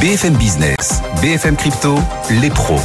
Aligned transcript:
BFM 0.00 0.36
Business, 0.36 1.00
BFM 1.22 1.56
Crypto, 1.56 1.94
les 2.42 2.50
pros. 2.50 2.78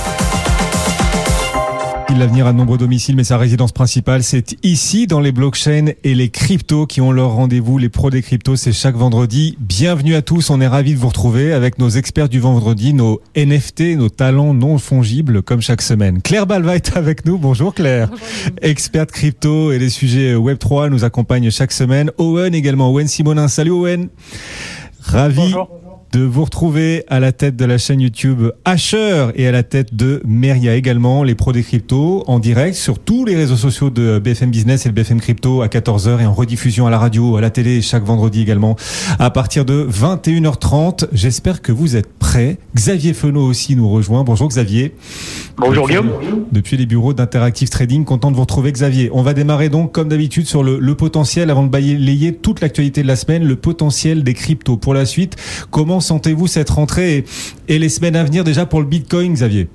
L'avenir 2.18 2.48
à 2.48 2.54
de 2.54 2.58
nombreux 2.58 2.78
domiciles, 2.78 3.18
mais 3.18 3.26
sa 3.26 3.38
résidence 3.38 3.74
principale, 3.74 4.24
c'est 4.24 4.56
ici 4.64 5.08
dans 5.08 5.20
les 5.20 5.34
blockchains 5.34 5.88
et 6.04 6.16
les 6.16 6.30
cryptos 6.30 6.86
qui 6.86 7.02
ont 7.02 7.12
leur 7.12 7.32
rendez-vous. 7.32 7.78
Les 7.78 7.90
pros 7.90 8.10
des 8.10 8.22
cryptos, 8.22 8.56
c'est 8.56 8.72
chaque 8.72 8.96
vendredi. 8.96 9.58
Bienvenue 9.60 10.16
à 10.16 10.22
tous. 10.22 10.50
On 10.52 10.62
est 10.62 10.68
ravis 10.68 10.94
de 10.94 11.00
vous 11.00 11.10
retrouver 11.10 11.52
avec 11.52 11.80
nos 11.80 11.90
experts 11.90 12.30
du 12.30 12.40
vendredi, 12.40 12.94
nos 12.94 13.20
NFT, 13.36 13.98
nos 13.98 14.10
talents 14.10 14.54
non 14.54 14.78
fongibles, 14.78 15.42
comme 15.42 15.62
chaque 15.62 15.82
semaine. 15.82 16.22
Claire 16.22 16.48
Balva 16.48 16.76
est 16.76 16.96
avec 16.96 17.26
nous. 17.26 17.38
Bonjour 17.38 17.74
Claire. 17.74 18.10
Experte 18.62 19.12
crypto 19.12 19.74
et 19.74 19.80
les 19.80 19.90
sujets 19.90 20.36
Web3 20.36 20.90
nous 20.90 21.04
accompagne 21.04 21.50
chaque 21.52 21.74
semaine. 21.74 22.12
Owen 22.18 22.56
également. 22.56 22.90
Owen 22.90 23.08
Simonin. 23.08 23.50
Salut 23.50 23.72
Owen. 23.72 24.08
Ravi 25.02 25.54
de 26.12 26.24
vous 26.24 26.44
retrouver 26.44 27.04
à 27.08 27.20
la 27.20 27.32
tête 27.32 27.56
de 27.56 27.66
la 27.66 27.78
chaîne 27.78 28.02
YouTube 28.02 28.52
Asher 28.66 29.28
et 29.36 29.48
à 29.48 29.52
la 29.52 29.64
tête 29.64 29.96
de 29.96 30.22
Meria 30.26 30.76
également, 30.76 31.24
les 31.24 31.36
pros 31.36 31.54
des 31.54 31.64
cryptos, 31.64 32.24
en 32.28 32.40
direct 32.40 32.76
sur 32.76 33.00
tous 33.00 33.24
les 33.24 33.36
réseaux 33.36 33.56
sociaux 33.56 33.90
de 33.90 34.20
BFM 34.20 34.52
Business 34.52 34.86
et 34.86 34.90
de 34.90 34.94
BFM 34.94 35.22
Crypto 35.22 35.62
à 35.62 35.68
14h 35.68 36.22
et 36.22 36.26
en 36.26 36.34
rediffusion 36.34 36.86
à 36.86 36.90
la 36.90 36.98
radio, 36.98 37.38
à 37.38 37.42
la 37.42 37.50
télé 37.50 37.82
chaque 37.82 38.04
vendredi 38.04 38.42
également 38.42 38.76
à 39.20 39.30
partir 39.30 39.64
de 39.64 39.88
21h30. 39.90 41.08
J'espère 41.14 41.62
que 41.62 41.72
vous 41.72 41.96
êtes 41.96 42.08
Xavier 42.76 43.14
Fenot 43.14 43.46
aussi 43.46 43.76
nous 43.76 43.90
rejoint. 43.90 44.24
Bonjour 44.24 44.48
Xavier. 44.48 44.94
Bonjour 45.58 45.88
Guillaume. 45.88 46.12
Depuis 46.52 46.78
les 46.78 46.86
bureaux 46.86 47.14
d'Interactive 47.14 47.70
Trading, 47.70 48.06
content 48.06 48.32
de 48.32 48.36
vous 48.36 48.42
retrouver 48.42 48.72
Xavier. 48.72 49.10
On 49.14 49.22
va 49.22 49.34
démarrer 49.34 49.70
donc 49.70 49.92
comme 49.92 50.08
d'habitude 50.08 50.46
sur 50.46 50.64
le, 50.64 50.80
le 50.80 50.96
potentiel 50.96 51.50
avant 51.50 51.64
de 51.64 51.70
balayer 51.70 52.34
toute 52.34 52.62
l'actualité 52.62 53.02
de 53.04 53.08
la 53.08 53.16
semaine, 53.16 53.44
le 53.44 53.56
potentiel 53.56 54.24
des 54.24 54.34
cryptos. 54.34 54.78
Pour 54.78 54.94
la 54.94 55.06
suite, 55.06 55.36
comment 55.70 56.00
sentez-vous 56.00 56.48
cette 56.48 56.70
rentrée 56.70 57.26
et, 57.68 57.80
les 57.80 57.90
semaines 57.90 58.16
à 58.16 58.24
venir 58.24 58.44
déjà 58.44 58.66
pour 58.66 58.80
le 58.80 58.86
Bitcoin, 58.86 59.34
Xavier? 59.34 59.68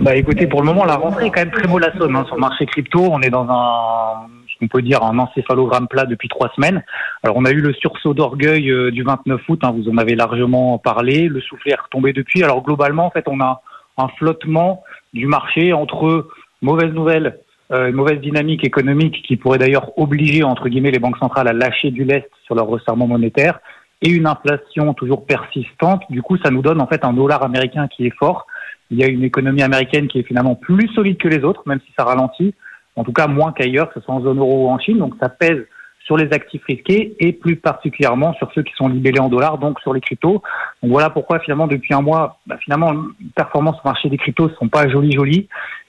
Bah 0.00 0.14
écoutez, 0.14 0.46
pour 0.46 0.60
le 0.60 0.66
moment, 0.66 0.84
la 0.84 0.96
rentrée 0.96 1.26
est 1.26 1.30
quand 1.30 1.40
même 1.40 1.50
très 1.50 1.66
mollassonne 1.66 2.14
hein, 2.14 2.24
sur 2.26 2.36
le 2.36 2.40
marché 2.40 2.66
crypto. 2.66 3.00
On 3.10 3.20
est 3.20 3.30
dans 3.30 3.46
un, 3.50 4.28
qu'on 4.58 4.68
peut 4.68 4.82
dire, 4.82 5.02
un 5.02 5.18
encéphalogramme 5.18 5.88
plat 5.88 6.04
depuis 6.04 6.28
trois 6.28 6.50
semaines. 6.54 6.82
Alors 7.22 7.36
on 7.36 7.44
a 7.44 7.50
eu 7.50 7.60
le 7.60 7.72
sursaut 7.72 8.14
d'orgueil 8.14 8.70
euh, 8.70 8.90
du 8.90 9.02
29 9.02 9.40
août, 9.48 9.60
hein, 9.62 9.72
vous 9.76 9.88
en 9.90 9.98
avez 9.98 10.14
largement 10.14 10.78
parlé. 10.78 11.28
Le 11.28 11.40
soufflet 11.40 11.72
est 11.72 11.80
retombé 11.80 12.12
depuis. 12.12 12.42
Alors 12.42 12.62
globalement, 12.62 13.06
en 13.06 13.10
fait, 13.10 13.24
on 13.26 13.40
a 13.40 13.62
un 13.96 14.08
flottement 14.18 14.82
du 15.12 15.26
marché 15.26 15.72
entre 15.72 16.28
mauvaises 16.62 16.92
nouvelles, 16.92 17.38
euh, 17.72 17.92
mauvaise 17.92 18.20
dynamique 18.20 18.64
économique 18.64 19.22
qui 19.26 19.36
pourrait 19.36 19.58
d'ailleurs 19.58 19.98
obliger 19.98 20.42
entre 20.42 20.68
guillemets 20.68 20.90
les 20.90 20.98
banques 20.98 21.18
centrales 21.18 21.48
à 21.48 21.52
lâcher 21.52 21.90
du 21.90 22.04
lest 22.04 22.28
sur 22.44 22.54
leur 22.54 22.66
resserrement 22.66 23.06
monétaire 23.06 23.60
et 24.02 24.10
une 24.10 24.26
inflation 24.26 24.94
toujours 24.94 25.26
persistante. 25.26 26.02
Du 26.10 26.22
coup, 26.22 26.36
ça 26.38 26.50
nous 26.50 26.62
donne 26.62 26.80
en 26.80 26.86
fait 26.86 27.04
un 27.04 27.12
dollar 27.12 27.42
américain 27.42 27.88
qui 27.88 28.06
est 28.06 28.14
fort. 28.16 28.46
Il 28.90 28.98
y 28.98 29.04
a 29.04 29.08
une 29.08 29.24
économie 29.24 29.62
américaine 29.62 30.08
qui 30.08 30.20
est 30.20 30.22
finalement 30.22 30.54
plus 30.54 30.88
solide 30.94 31.18
que 31.18 31.28
les 31.28 31.42
autres, 31.44 31.62
même 31.66 31.80
si 31.84 31.92
ça 31.98 32.04
ralentit, 32.04 32.54
en 32.98 33.04
tout 33.04 33.12
cas 33.12 33.28
moins 33.28 33.52
qu'ailleurs, 33.52 33.88
que 33.88 34.00
ce 34.00 34.04
soit 34.04 34.14
en 34.14 34.20
zone 34.20 34.38
euro 34.38 34.66
ou 34.66 34.70
en 34.70 34.78
Chine. 34.78 34.98
Donc 34.98 35.14
ça 35.20 35.28
pèse 35.28 35.64
sur 36.04 36.16
les 36.16 36.32
actifs 36.32 36.64
risqués 36.64 37.14
et 37.20 37.32
plus 37.32 37.56
particulièrement 37.56 38.32
sur 38.34 38.50
ceux 38.54 38.62
qui 38.62 38.72
sont 38.74 38.88
libellés 38.88 39.20
en 39.20 39.28
dollars, 39.28 39.58
donc 39.58 39.78
sur 39.80 39.92
les 39.92 40.00
cryptos. 40.00 40.42
Donc 40.82 40.90
voilà 40.90 41.10
pourquoi 41.10 41.38
finalement 41.38 41.66
depuis 41.66 41.94
un 41.94 42.00
mois, 42.00 42.38
bah, 42.46 42.56
finalement, 42.64 42.92
les 42.92 43.30
performances 43.36 43.76
au 43.84 43.88
marché 43.88 44.08
des 44.08 44.16
cryptos 44.16 44.48
ne 44.48 44.54
sont 44.54 44.68
pas 44.68 44.88
jolies 44.88 45.12
jolies. 45.12 45.48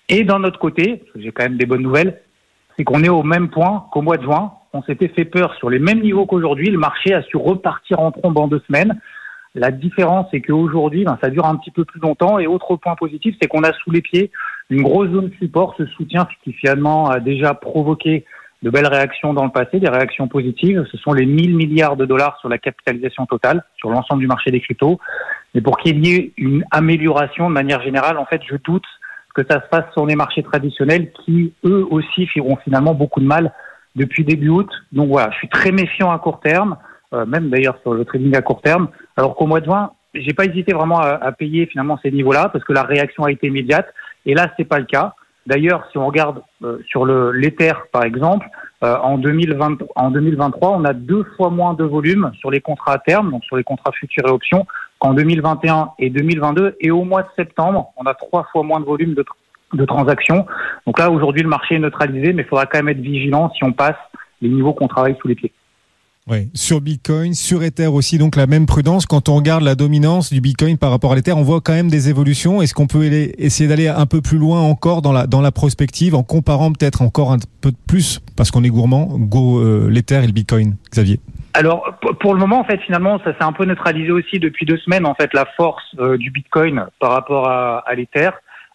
Et 0.09 0.23
d'un 0.23 0.43
autre 0.43 0.59
côté, 0.59 1.03
j'ai 1.15 1.31
quand 1.31 1.43
même 1.43 1.57
des 1.57 1.65
bonnes 1.65 1.83
nouvelles, 1.83 2.21
c'est 2.75 2.83
qu'on 2.83 3.03
est 3.03 3.09
au 3.09 3.23
même 3.23 3.49
point 3.49 3.85
qu'au 3.91 4.01
mois 4.01 4.17
de 4.17 4.23
juin, 4.23 4.53
on 4.73 4.83
s'était 4.83 5.07
fait 5.07 5.25
peur 5.25 5.55
sur 5.55 5.69
les 5.69 5.79
mêmes 5.79 6.01
niveaux 6.01 6.25
qu'aujourd'hui. 6.25 6.69
Le 6.69 6.77
marché 6.77 7.13
a 7.13 7.23
su 7.23 7.37
repartir 7.37 7.99
en 7.99 8.11
trombe 8.11 8.37
en 8.37 8.47
deux 8.47 8.61
semaines. 8.67 8.99
La 9.55 9.71
différence, 9.71 10.27
c'est 10.31 10.41
qu'aujourd'hui, 10.41 11.05
ben, 11.05 11.17
ça 11.21 11.29
dure 11.29 11.45
un 11.45 11.55
petit 11.55 11.71
peu 11.71 11.85
plus 11.85 11.99
longtemps. 11.99 12.39
Et 12.39 12.45
autre 12.45 12.75
point 12.75 12.95
positif, 12.95 13.35
c'est 13.41 13.47
qu'on 13.47 13.63
a 13.63 13.73
sous 13.73 13.89
les 13.89 14.01
pieds 14.01 14.31
une 14.69 14.83
grosse 14.83 15.09
zone 15.09 15.31
support, 15.39 15.75
ce 15.77 15.85
soutien 15.87 16.27
qui 16.43 16.53
finalement 16.53 17.09
a 17.09 17.19
déjà 17.19 17.53
provoqué 17.53 18.25
de 18.61 18.69
belles 18.69 18.87
réactions 18.87 19.33
dans 19.33 19.45
le 19.45 19.51
passé, 19.51 19.79
des 19.79 19.89
réactions 19.89 20.27
positives. 20.27 20.85
Ce 20.91 20.97
sont 20.97 21.13
les 21.13 21.25
1000 21.25 21.55
milliards 21.55 21.95
de 21.95 22.05
dollars 22.05 22.37
sur 22.39 22.49
la 22.49 22.57
capitalisation 22.57 23.25
totale, 23.25 23.63
sur 23.77 23.89
l'ensemble 23.89 24.21
du 24.21 24.27
marché 24.27 24.51
des 24.51 24.59
cryptos. 24.59 24.99
Mais 25.55 25.61
pour 25.61 25.77
qu'il 25.77 26.05
y 26.05 26.15
ait 26.15 26.33
une 26.37 26.65
amélioration 26.71 27.49
de 27.49 27.53
manière 27.53 27.81
générale, 27.81 28.17
en 28.17 28.25
fait, 28.25 28.41
je 28.49 28.57
doute 28.57 28.85
que 29.33 29.43
ça 29.49 29.61
se 29.61 29.67
fasse 29.71 29.91
sur 29.93 30.05
les 30.05 30.15
marchés 30.15 30.43
traditionnels 30.43 31.11
qui, 31.11 31.53
eux 31.63 31.87
aussi, 31.89 32.27
feront 32.27 32.57
finalement 32.57 32.93
beaucoup 32.93 33.21
de 33.21 33.25
mal 33.25 33.53
depuis 33.95 34.23
début 34.23 34.49
août. 34.49 34.69
Donc 34.91 35.09
voilà, 35.09 35.31
je 35.31 35.37
suis 35.37 35.49
très 35.49 35.71
méfiant 35.71 36.11
à 36.11 36.19
court 36.19 36.41
terme, 36.41 36.77
euh, 37.13 37.25
même 37.25 37.49
d'ailleurs 37.49 37.77
sur 37.81 37.93
le 37.93 38.05
trading 38.05 38.35
à 38.35 38.41
court 38.41 38.61
terme. 38.61 38.89
Alors 39.15 39.35
qu'au 39.35 39.47
mois 39.47 39.61
de 39.61 39.65
juin, 39.65 39.91
j'ai 40.13 40.33
pas 40.33 40.45
hésité 40.45 40.73
vraiment 40.73 40.99
à, 40.99 41.31
payer 41.31 41.67
finalement 41.67 41.99
ces 42.01 42.11
niveaux-là 42.11 42.49
parce 42.49 42.65
que 42.65 42.73
la 42.73 42.83
réaction 42.83 43.23
a 43.23 43.31
été 43.31 43.47
immédiate. 43.47 43.87
Et 44.25 44.33
là, 44.33 44.51
c'est 44.57 44.65
pas 44.65 44.79
le 44.79 44.85
cas. 44.85 45.13
D'ailleurs, 45.45 45.87
si 45.91 45.97
on 45.97 46.05
regarde 46.05 46.41
euh, 46.63 46.77
sur 46.87 47.05
le 47.05 47.31
l'Ether 47.31 47.73
par 47.91 48.03
exemple, 48.03 48.47
euh, 48.83 48.95
en 48.97 49.17
2020, 49.17 49.79
en 49.95 50.11
2023, 50.11 50.69
on 50.69 50.85
a 50.85 50.93
deux 50.93 51.23
fois 51.35 51.49
moins 51.49 51.73
de 51.73 51.83
volume 51.83 52.31
sur 52.39 52.51
les 52.51 52.61
contrats 52.61 52.93
à 52.93 52.97
terme, 52.99 53.31
donc 53.31 53.43
sur 53.45 53.57
les 53.57 53.63
contrats 53.63 53.91
futurs 53.91 54.27
et 54.27 54.31
options, 54.31 54.67
qu'en 54.99 55.13
2021 55.13 55.91
et 55.97 56.09
2022. 56.09 56.77
Et 56.81 56.91
au 56.91 57.03
mois 57.03 57.23
de 57.23 57.29
septembre, 57.35 57.91
on 57.97 58.03
a 58.03 58.13
trois 58.13 58.43
fois 58.51 58.63
moins 58.63 58.79
de 58.79 58.85
volume 58.85 59.15
de, 59.15 59.25
de 59.73 59.85
transactions. 59.85 60.45
Donc 60.85 60.99
là, 60.99 61.09
aujourd'hui, 61.09 61.41
le 61.41 61.49
marché 61.49 61.75
est 61.75 61.79
neutralisé, 61.79 62.33
mais 62.33 62.43
il 62.43 62.47
faudra 62.47 62.65
quand 62.65 62.79
même 62.79 62.89
être 62.89 63.01
vigilant 63.01 63.51
si 63.55 63.63
on 63.63 63.71
passe 63.71 63.97
les 64.41 64.49
niveaux 64.49 64.73
qu'on 64.73 64.87
travaille 64.87 65.17
sous 65.19 65.27
les 65.27 65.35
pieds. 65.35 65.51
Oui, 66.31 66.51
sur 66.53 66.79
Bitcoin, 66.79 67.33
sur 67.33 67.63
Ether 67.63 67.87
aussi, 67.87 68.19
donc 68.19 68.35
la 68.35 68.45
même 68.45 68.67
prudence. 68.67 69.07
Quand 69.07 69.29
on 69.29 69.35
regarde 69.35 69.63
la 69.63 69.73
dominance 69.73 70.31
du 70.31 70.41
Bitcoin 70.41 70.77
par 70.77 70.91
rapport 70.91 71.13
à 71.13 71.15
l'Ether, 71.15 71.31
on 71.31 71.41
voit 71.41 71.59
quand 71.59 71.73
même 71.73 71.89
des 71.89 72.07
évolutions. 72.09 72.61
Est-ce 72.61 72.75
qu'on 72.75 72.85
peut 72.85 73.03
essayer 73.03 73.67
d'aller 73.67 73.87
un 73.87 74.05
peu 74.05 74.21
plus 74.21 74.37
loin 74.37 74.61
encore 74.61 75.01
dans 75.01 75.11
la, 75.11 75.25
dans 75.25 75.41
la 75.41 75.51
prospective 75.51 76.13
en 76.13 76.21
comparant 76.21 76.71
peut-être 76.71 77.01
encore 77.01 77.31
un 77.31 77.37
peu 77.61 77.71
plus, 77.87 78.21
parce 78.37 78.51
qu'on 78.51 78.63
est 78.63 78.69
gourmand, 78.69 79.07
go 79.17 79.59
euh, 79.59 79.89
l'Ether 79.89 80.23
et 80.23 80.27
le 80.27 80.33
Bitcoin, 80.33 80.75
Xavier? 80.91 81.19
Alors 81.55 81.97
pour 82.19 82.35
le 82.35 82.39
moment 82.39 82.59
en 82.59 82.63
fait 82.63 82.79
finalement 82.81 83.17
ça 83.23 83.33
s'est 83.33 83.43
un 83.43 83.51
peu 83.51 83.65
neutralisé 83.65 84.11
aussi 84.11 84.37
depuis 84.37 84.67
deux 84.67 84.77
semaines 84.77 85.07
en 85.07 85.15
fait 85.15 85.33
la 85.33 85.47
force 85.57 85.83
euh, 85.97 86.15
du 86.15 86.29
Bitcoin 86.29 86.85
par 86.99 87.11
rapport 87.11 87.49
à, 87.49 87.79
à 87.79 87.95
l'Ether. 87.95 88.29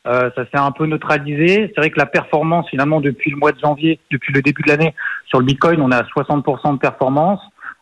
Euh, 0.07 0.29
ça 0.37 0.45
s'est 0.45 0.59
un 0.59 0.71
peu 0.71 0.85
neutralisé. 0.85 1.73
C'est 1.75 1.81
vrai 1.81 1.89
que 1.89 1.99
la 1.99 2.05
performance, 2.05 2.69
finalement, 2.69 3.01
depuis 3.01 3.31
le 3.31 3.39
mois 3.39 3.53
de 3.53 3.59
janvier, 3.59 3.99
depuis 4.11 4.35
le 4.35 4.43
début 4.43 4.61
de 4.61 4.69
l'année, 4.69 4.95
sur 5.35 5.41
le 5.41 5.47
Bitcoin, 5.47 5.81
on 5.81 5.91
à 5.91 6.03
60% 6.03 6.75
de 6.75 6.79
performance. 6.79 7.41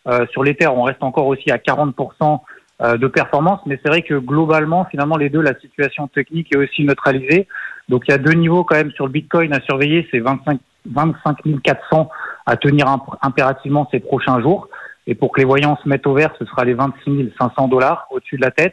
Euh, 0.09 0.25
sur 0.31 0.43
l'Ether, 0.43 0.69
on 0.69 0.85
reste 0.85 1.03
encore 1.03 1.27
aussi 1.27 1.51
à 1.51 1.59
40% 1.59 2.41
euh, 2.81 2.97
de 2.97 3.07
performance. 3.07 3.61
Mais 3.67 3.79
c'est 3.83 3.91
vrai 3.91 4.01
que 4.01 4.15
globalement, 4.15 4.87
finalement, 4.87 5.19
les 5.19 5.29
deux, 5.29 5.43
la 5.43 5.55
situation 5.61 6.09
technique 6.09 6.49
est 6.55 6.57
aussi 6.57 6.83
neutralisée. 6.83 7.47
Donc 7.91 8.05
il 8.09 8.13
y 8.13 8.15
a 8.15 8.19
deux 8.19 8.33
niveaux 8.33 8.65
quand 8.65 8.77
même 8.77 8.91
sur 8.93 9.05
le 9.05 9.13
Bitcoin 9.13 9.53
à 9.53 9.61
surveiller. 9.61 10.09
C'est 10.11 10.21
25, 10.21 10.61
25 10.87 11.37
400 11.63 12.09
à 12.47 12.57
tenir 12.57 12.87
impérativement 13.21 13.87
ces 13.91 14.01
prochains 14.01 14.41
jours. 14.41 14.71
Et 15.07 15.15
pour 15.15 15.31
que 15.31 15.41
les 15.41 15.47
voyants 15.47 15.79
se 15.85 15.87
mettent 15.87 16.07
au 16.07 16.15
vert, 16.15 16.33
ce 16.39 16.47
sera 16.47 16.65
les 16.65 16.73
26 16.73 17.35
500 17.39 17.69
dollars 17.69 18.07
au-dessus 18.13 18.39
de 18.39 18.47
la 18.47 18.51
tête. 18.51 18.73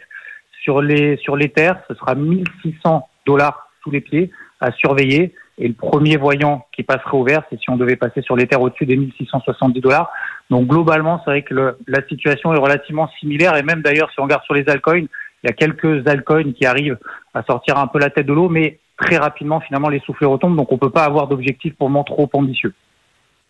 Sur 0.63 0.81
les 0.81 1.17
sur 1.17 1.35
l'Ether, 1.35 1.73
ce 1.89 1.95
sera 1.95 2.15
1600 2.15 3.05
dollars 3.25 3.71
sous 3.83 3.91
les 3.91 3.99
pieds 3.99 4.31
à 4.61 4.71
surveiller. 4.71 5.33
Et 5.59 5.67
le 5.67 5.73
premier 5.73 6.15
voyant 6.15 6.65
qui 6.71 6.83
passerait 6.83 7.17
au 7.17 7.23
vert, 7.23 7.43
c'est 7.49 7.59
si 7.59 7.69
on 7.69 7.75
devait 7.75 7.97
passer 7.97 8.21
sur 8.21 8.35
les 8.35 8.47
terres 8.47 8.61
au-dessus 8.61 8.85
des 8.85 8.95
1670 8.95 9.81
dollars. 9.81 10.09
Donc 10.49 10.67
globalement, 10.67 11.21
c'est 11.23 11.31
vrai 11.31 11.41
que 11.43 11.75
la 11.85 12.07
situation 12.07 12.53
est 12.53 12.57
relativement 12.57 13.09
similaire. 13.19 13.57
Et 13.57 13.63
même 13.63 13.81
d'ailleurs, 13.81 14.09
si 14.11 14.19
on 14.19 14.23
regarde 14.23 14.43
sur 14.43 14.53
les 14.53 14.67
altcoins, 14.69 15.05
il 15.43 15.47
y 15.47 15.49
a 15.49 15.53
quelques 15.53 16.07
altcoins 16.07 16.53
qui 16.53 16.65
arrivent 16.65 16.97
à 17.33 17.43
sortir 17.43 17.77
un 17.77 17.87
peu 17.87 17.99
la 17.99 18.09
tête 18.09 18.25
de 18.25 18.33
l'eau, 18.33 18.49
mais 18.49 18.79
très 18.97 19.17
rapidement, 19.17 19.59
finalement, 19.59 19.89
les 19.89 19.99
soufflets 19.99 20.27
retombent. 20.27 20.55
Donc 20.55 20.71
on 20.71 20.75
ne 20.75 20.79
peut 20.79 20.89
pas 20.89 21.03
avoir 21.03 21.27
d'objectif 21.27 21.75
pour 21.75 21.89
moi 21.89 22.03
trop 22.05 22.29
ambitieux. 22.33 22.73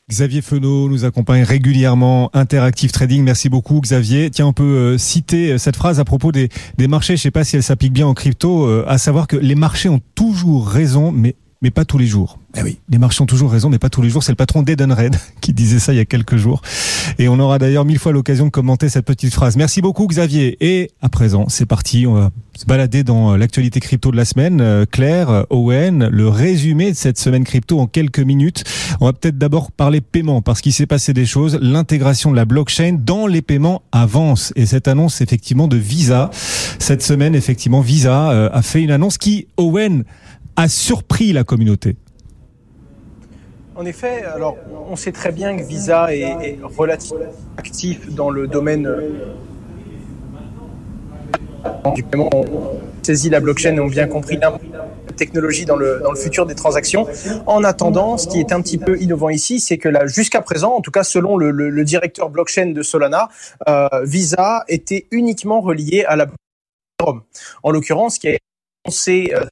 Xavier 0.10 0.42
Fenot 0.42 0.90
nous 0.90 1.06
accompagne 1.06 1.44
régulièrement. 1.44 2.32
Interactive 2.34 2.92
Trading, 2.92 3.24
merci 3.24 3.48
beaucoup 3.48 3.80
Xavier. 3.80 4.32
Tiens, 4.32 4.48
on 4.48 4.54
peut 4.54 4.64
euh, 4.64 4.98
citer 4.98 5.52
euh, 5.52 5.58
cette 5.60 5.76
phrase 5.76 6.00
à 6.00 6.06
propos 6.06 6.32
des, 6.32 6.50
des 6.80 6.88
marchés, 6.88 7.16
je 7.16 7.22
sais 7.22 7.30
pas 7.30 7.44
si 7.44 7.58
elle 7.58 7.64
s'applique 7.64 7.94
bien 7.94 8.08
en 8.08 8.16
crypto, 8.16 8.66
euh, 8.66 8.84
à 8.88 8.98
savoir 8.98 9.28
que 9.28 9.36
les 9.36 9.54
marchés 9.54 9.88
ont 9.88 10.02
toujours 10.16 10.68
raison, 10.68 11.12
mais 11.12 11.36
mais 11.62 11.72
pas 11.72 11.84
tous 11.84 11.98
les 11.98 12.08
jours. 12.08 12.40
Eh 12.58 12.64
oui, 12.64 12.80
les 12.90 12.98
marchés 12.98 13.22
ont 13.22 13.26
toujours 13.26 13.52
raison, 13.52 13.70
mais 13.70 13.80
pas 13.80 13.90
tous 13.90 14.02
les 14.02 14.10
jours. 14.10 14.24
C'est 14.24 14.32
le 14.32 14.38
patron 14.38 14.64
d'Edenred 14.64 15.16
qui 15.42 15.54
disait 15.54 15.80
ça 15.80 15.94
il 15.94 15.98
y 15.98 16.00
a 16.00 16.06
quelques 16.06 16.38
jours. 16.38 16.62
Et 17.18 17.28
on 17.28 17.38
aura 17.40 17.60
d'ailleurs 17.60 17.86
mille 17.86 18.00
fois 18.00 18.12
l'occasion 18.12 18.46
de 18.46 18.50
commenter 18.50 18.88
cette 18.88 19.06
petite 19.06 19.34
phrase. 19.34 19.58
Merci 19.58 19.82
beaucoup 19.82 20.08
Xavier. 20.08 20.58
Et 20.62 20.92
à 21.02 21.10
présent, 21.10 21.50
c'est 21.50 21.66
parti. 21.66 22.08
On 22.08 22.14
va 22.14 22.32
se 22.58 22.66
balader 22.66 23.04
dans 23.04 23.36
l'actualité 23.36 23.80
crypto 23.80 24.12
de 24.12 24.18
la 24.18 24.26
semaine. 24.26 24.62
Euh, 24.62 24.86
Claire, 24.90 25.46
Owen, 25.50 26.08
le 26.08 26.28
résumé 26.30 26.92
de 26.92 26.96
cette 26.96 27.20
semaine 27.20 27.44
crypto 27.44 27.80
en 27.80 27.88
quelques 27.88 28.20
minutes. 28.20 28.64
On 29.02 29.06
va 29.06 29.14
peut-être 29.14 29.38
d'abord 29.38 29.72
parler 29.72 30.02
paiement 30.02 30.42
parce 30.42 30.62
qu'il 30.62 30.74
s'est 30.74 30.88
passé 30.88 31.14
des 31.14 31.26
choses. 31.26 31.60
L'intégration 31.62 32.32
de 32.32 32.36
la 32.38 32.46
blockchain 32.46 32.98
dans 33.00 33.28
les 33.28 33.42
paiements 33.42 33.82
avance. 33.92 34.54
Et 34.56 34.66
cette 34.66 34.88
annonce 34.88 35.20
effectivement 35.22 35.68
de 35.68 35.78
Visa. 35.78 36.30
Cette 36.80 37.04
semaine, 37.04 37.36
effectivement, 37.36 37.82
Visa 37.82 38.32
euh, 38.32 38.50
a 38.54 38.62
fait 38.62 38.82
une 38.82 38.92
annonce 38.92 39.18
qui, 39.18 39.48
Owen, 39.58 40.06
a 40.60 40.68
surpris 40.68 41.32
la 41.32 41.44
communauté 41.44 41.96
en 43.76 43.86
effet, 43.86 44.24
alors 44.24 44.58
on 44.90 44.98
sait 44.98 45.14
très 45.14 45.32
bien 45.32 45.56
que 45.56 45.64
Visa 45.64 46.14
est, 46.14 46.60
relativement 46.62 47.22
actif 47.56 48.14
dans 48.14 48.30
le 48.30 48.46
domaine 48.46 48.94
du 51.96 52.04
paiement 52.04 52.30
ont 52.34 52.44
saisi 53.02 53.30
la 53.30 53.40
blockchain 53.40 53.76
et 53.76 53.80
ont 53.80 53.88
bien 53.88 54.08
compris 54.08 54.36
la 54.36 54.58
technologie 55.16 55.66
dans 55.66 55.78
le, 55.78 56.02
dans 56.04 56.12
le 56.12 56.18
futur 56.18 56.46
des 56.46 56.56
transactions. 56.56 57.08
En 57.46 57.64
attendant, 57.64 58.18
ce 58.18 58.28
qui 58.28 58.40
est 58.40 58.52
un 58.52 58.62
petit 58.62 58.78
peu 58.78 59.00
innovant 59.00 59.30
ici, 59.30 59.62
c'est 59.62 59.78
que 59.78 59.88
là, 59.88 60.08
jusqu'à 60.08 60.42
présent, 60.42 60.74
en 60.74 60.82
tout 60.82 60.92
cas 60.92 61.04
selon 61.04 61.38
le, 61.38 61.84
directeur 61.86 62.30
blockchain 62.30 62.72
de 62.72 62.84
Solana, 62.84 63.30
euh, 63.70 63.88
Visa 64.04 64.66
était 64.68 65.08
uniquement 65.12 65.62
relié 65.62 66.04
à 66.06 66.18
la 66.18 66.26
blockchain. 66.26 67.24
En 67.64 67.72
l'occurrence, 67.72 68.16
ce 68.16 68.20
qui 68.20 68.28
a 68.30 68.38
annoncé 68.86 69.32
euh, 69.34 69.46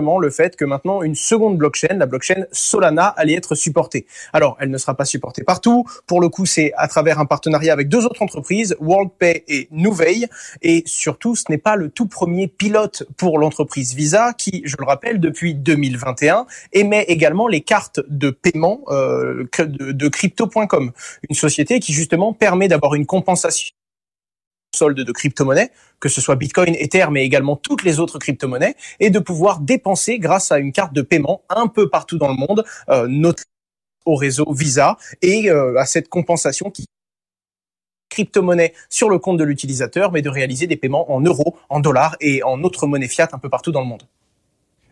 le 0.00 0.30
fait 0.30 0.56
que 0.56 0.64
maintenant 0.64 1.02
une 1.02 1.14
seconde 1.14 1.58
blockchain, 1.58 1.96
la 1.96 2.06
blockchain 2.06 2.44
Solana, 2.52 3.06
allait 3.08 3.34
être 3.34 3.54
supportée. 3.54 4.06
Alors, 4.32 4.56
elle 4.60 4.70
ne 4.70 4.78
sera 4.78 4.94
pas 4.94 5.04
supportée 5.04 5.44
partout. 5.44 5.84
Pour 6.06 6.20
le 6.20 6.28
coup, 6.28 6.46
c'est 6.46 6.72
à 6.76 6.88
travers 6.88 7.18
un 7.18 7.26
partenariat 7.26 7.72
avec 7.72 7.88
deux 7.88 8.04
autres 8.06 8.22
entreprises, 8.22 8.76
WorldPay 8.80 9.44
et 9.48 9.68
Nuvei. 9.70 10.26
Et 10.62 10.82
surtout, 10.86 11.36
ce 11.36 11.44
n'est 11.48 11.58
pas 11.58 11.76
le 11.76 11.90
tout 11.90 12.06
premier 12.06 12.48
pilote 12.48 13.04
pour 13.16 13.38
l'entreprise 13.38 13.94
Visa, 13.94 14.32
qui, 14.32 14.62
je 14.64 14.76
le 14.78 14.84
rappelle, 14.84 15.20
depuis 15.20 15.54
2021, 15.54 16.46
émet 16.72 17.04
également 17.04 17.48
les 17.48 17.60
cartes 17.60 18.00
de 18.08 18.30
paiement 18.30 18.80
euh, 18.88 19.44
de 19.58 20.08
crypto.com, 20.08 20.92
une 21.28 21.36
société 21.36 21.80
qui 21.80 21.92
justement 21.92 22.32
permet 22.32 22.68
d'avoir 22.68 22.94
une 22.94 23.06
compensation 23.06 23.74
solde 24.74 25.00
de 25.00 25.12
crypto-monnaies, 25.12 25.70
que 25.98 26.08
ce 26.08 26.20
soit 26.20 26.36
Bitcoin, 26.36 26.74
Ether, 26.74 27.06
mais 27.10 27.24
également 27.24 27.56
toutes 27.56 27.82
les 27.82 27.98
autres 28.00 28.18
crypto-monnaies, 28.18 28.76
et 28.98 29.10
de 29.10 29.18
pouvoir 29.18 29.60
dépenser 29.60 30.18
grâce 30.18 30.52
à 30.52 30.58
une 30.58 30.72
carte 30.72 30.92
de 30.92 31.02
paiement 31.02 31.42
un 31.48 31.66
peu 31.66 31.88
partout 31.88 32.18
dans 32.18 32.28
le 32.28 32.34
monde, 32.34 32.64
euh, 32.88 33.06
notamment 33.08 33.44
au 34.06 34.14
réseau 34.14 34.52
Visa, 34.52 34.96
et 35.22 35.50
euh, 35.50 35.78
à 35.78 35.86
cette 35.86 36.08
compensation 36.08 36.70
qui 36.70 36.86
crypto-monnaie 38.08 38.74
sur 38.88 39.08
le 39.08 39.18
compte 39.18 39.36
de 39.38 39.44
l'utilisateur, 39.44 40.10
mais 40.10 40.20
de 40.20 40.28
réaliser 40.28 40.66
des 40.66 40.76
paiements 40.76 41.12
en 41.12 41.20
euros, 41.20 41.56
en 41.68 41.80
dollars 41.80 42.16
et 42.20 42.42
en 42.42 42.62
autres 42.64 42.86
monnaies 42.86 43.08
fiat 43.08 43.28
un 43.32 43.38
peu 43.38 43.48
partout 43.48 43.70
dans 43.70 43.80
le 43.80 43.86
monde. 43.86 44.02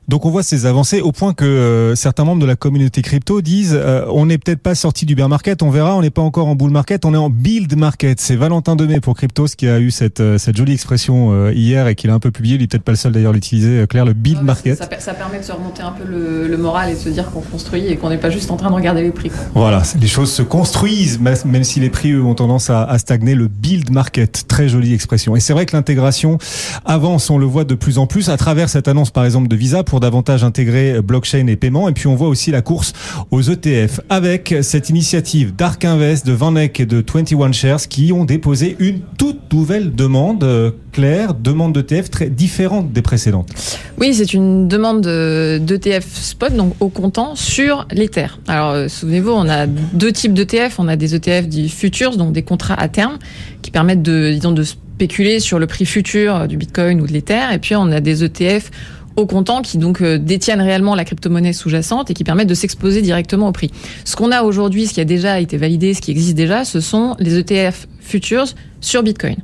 Donc 0.09 0.25
on 0.25 0.31
voit 0.31 0.43
ces 0.43 0.65
avancées 0.65 1.03
au 1.03 1.13
point 1.13 1.35
que 1.35 1.45
euh, 1.45 1.95
certains 1.95 2.25
membres 2.25 2.41
de 2.41 2.47
la 2.47 2.57
communauté 2.57 3.03
crypto 3.03 3.43
disent 3.43 3.79
euh, 3.79 4.07
on 4.09 4.25
n'est 4.25 4.39
peut-être 4.39 4.63
pas 4.63 4.75
sorti 4.75 5.05
du 5.05 5.15
bear 5.15 5.29
market, 5.29 5.63
on 5.63 5.69
verra, 5.69 5.97
on 5.97 6.01
n'est 6.01 6.09
pas 6.09 6.23
encore 6.23 6.49
en 6.49 6.55
bull 6.55 6.71
market, 6.71 7.05
on 7.05 7.13
est 7.13 7.19
en 7.19 7.29
build 7.29 7.77
market. 7.77 8.19
C'est 8.19 8.35
Valentin 8.35 8.75
Demey 8.75 9.01
pour 9.01 9.15
Cryptos 9.15 9.49
qui 9.49 9.69
a 9.69 9.79
eu 9.81 9.91
cette, 9.91 10.21
euh, 10.21 10.39
cette 10.39 10.57
jolie 10.57 10.73
expression 10.73 11.51
hier 11.51 11.89
et 11.89 11.95
qu'il 11.95 12.09
a 12.09 12.15
un 12.15 12.21
peu 12.21 12.31
publié, 12.31 12.55
il 12.55 12.63
est 12.63 12.67
peut-être 12.69 12.85
pas 12.85 12.93
le 12.93 12.97
seul 12.97 13.13
d'ailleurs 13.13 13.33
à 13.33 13.35
l'utiliser, 13.35 13.87
Claire, 13.87 14.07
le 14.07 14.15
build 14.15 14.43
market. 14.43 14.79
Ça, 14.79 14.89
ça, 14.99 15.13
permet 15.13 15.41
de 15.41 15.45
se 15.45 15.53
remonter 15.53 15.83
un 15.83 15.91
peu 15.91 16.05
le, 16.05 16.49
le 16.49 16.57
moral 16.57 16.91
et 16.91 16.95
de 16.95 16.99
se 16.99 17.11
dire 17.11 17.31
qu'on 17.31 17.43
construit 17.43 17.87
et 17.87 17.97
qu'on 17.97 18.09
n'est 18.09 18.19
pas 18.19 18.31
juste 18.31 18.51
en 18.51 18.57
train 18.57 18.71
de 18.71 18.75
regarder 18.75 19.03
les 19.03 19.11
prix. 19.11 19.29
Quoi. 19.29 19.41
Voilà, 19.55 19.83
les 20.01 20.07
choses 20.07 20.33
se 20.33 20.43
construisent, 20.43 21.21
même 21.21 21.65
si 21.65 21.81
les 21.81 21.91
prix 21.91 22.13
eux, 22.13 22.23
ont 22.23 22.35
tendance 22.35 22.71
à, 22.71 22.85
à 22.85 22.99
stagner, 22.99 23.35
le 23.35 23.49
build 23.49 23.91
market, 23.91 24.47
très 24.49 24.71
jolie 24.71 24.95
expression. 24.95 25.37
Et 25.37 25.41
c'est 25.41 25.53
vrai 25.53 25.67
que 25.67 25.77
l'intégration 25.77 26.39
avance, 26.87 27.29
on 27.29 27.37
le 27.37 27.47
voit 27.47 27.65
de 27.65 27.75
plus 27.75 27.99
en 27.99 28.07
plus 28.07 28.31
à 28.31 28.39
travers 28.39 28.71
cette 28.71 28.89
annonce 28.89 29.11
par 29.11 29.27
exemple 29.27 29.49
de 29.49 29.57
Visa 29.57 29.85
pour 29.85 29.98
davantage 30.01 30.45
intégrer 30.45 31.01
blockchain 31.03 31.47
et 31.47 31.57
paiement. 31.57 31.89
Et 31.89 31.93
puis 31.93 32.07
on 32.07 32.15
voit 32.15 32.29
aussi 32.29 32.51
la 32.51 32.63
course 32.63 32.93
aux 33.31 33.43
ETF 33.43 34.01
avec 34.09 34.55
cette 34.63 34.91
initiative 34.91 35.55
d'Ark 35.55 35.85
Invest, 35.85 36.27
de 36.27 36.33
Vanek 36.33 36.81
et 36.81 36.87
de 36.87 37.05
21 37.07 37.53
Shares 37.53 37.89
qui 37.89 38.13
ont 38.13 38.25
déposé 38.25 38.77
une 38.79 39.01
toute 39.19 39.53
nouvelle 39.53 39.95
demande. 39.95 40.75
Claire, 40.91 41.35
demande 41.35 41.75
d'ETF 41.75 42.11
très 42.11 42.29
différente 42.29 42.93
des 42.93 43.03
précédentes. 43.03 43.51
Oui, 43.99 44.15
c'est 44.15 44.33
une 44.33 44.67
demande 44.67 45.03
d'ETF 45.03 46.05
spot, 46.13 46.55
donc 46.55 46.75
au 46.81 46.89
comptant, 46.89 47.37
sur 47.37 47.87
l'Ether. 47.93 48.27
Alors, 48.49 48.91
souvenez-vous, 48.91 49.31
on 49.31 49.49
a 49.49 49.67
deux 49.67 50.11
types 50.11 50.35
d'ETF. 50.35 50.81
On 50.81 50.89
a 50.89 50.97
des 50.97 51.15
ETF 51.15 51.47
dits 51.47 51.69
futures, 51.69 52.17
donc 52.17 52.33
des 52.33 52.43
contrats 52.43 52.75
à 52.75 52.89
terme, 52.89 53.19
qui 53.63 53.71
permettent 53.71 54.03
de, 54.03 54.33
disons, 54.33 54.53
de 54.53 54.65
spéculer 54.65 55.39
sur 55.39 55.61
le 55.61 55.69
prix 55.69 55.87
futur 55.87 56.49
du 56.49 56.57
Bitcoin 56.57 57.01
ou 57.01 57.07
de 57.07 57.13
l'Ether. 57.13 57.45
Et 57.53 57.59
puis, 57.59 57.77
on 57.77 57.93
a 57.93 58.01
des 58.01 58.25
ETF 58.25 58.71
au 59.19 59.27
comptant 59.27 59.63
qui 59.63 59.79
donc 59.79 60.01
euh, 60.01 60.17
détiennent 60.17 60.61
réellement 60.61 60.95
la 60.95 61.05
crypto-monnaie 61.05 61.53
sous-jacente 61.53 62.11
et 62.11 62.15
qui 62.15 62.23
permettent 62.23 62.49
de 62.49 62.55
s'exposer 62.55 63.03
directement 63.03 63.49
au 63.49 63.53
prix. 63.53 63.71
Ce 64.05 64.15
qu'on 64.15 64.31
a 64.31 64.43
aujourd'hui, 64.43 64.87
ce 64.87 64.95
qui 64.95 65.01
a 65.01 65.05
déjà 65.05 65.41
été 65.41 65.57
validé, 65.57 65.93
ce 65.93 66.01
qui 66.01 66.13
existe 66.13 66.37
déjà, 66.37 66.65
ce 66.65 66.81
sont 66.81 67.17
les 67.19 67.37
ETF 67.37 67.89
futures 68.01 68.47
sur 68.81 69.03
Bitcoin. 69.03 69.37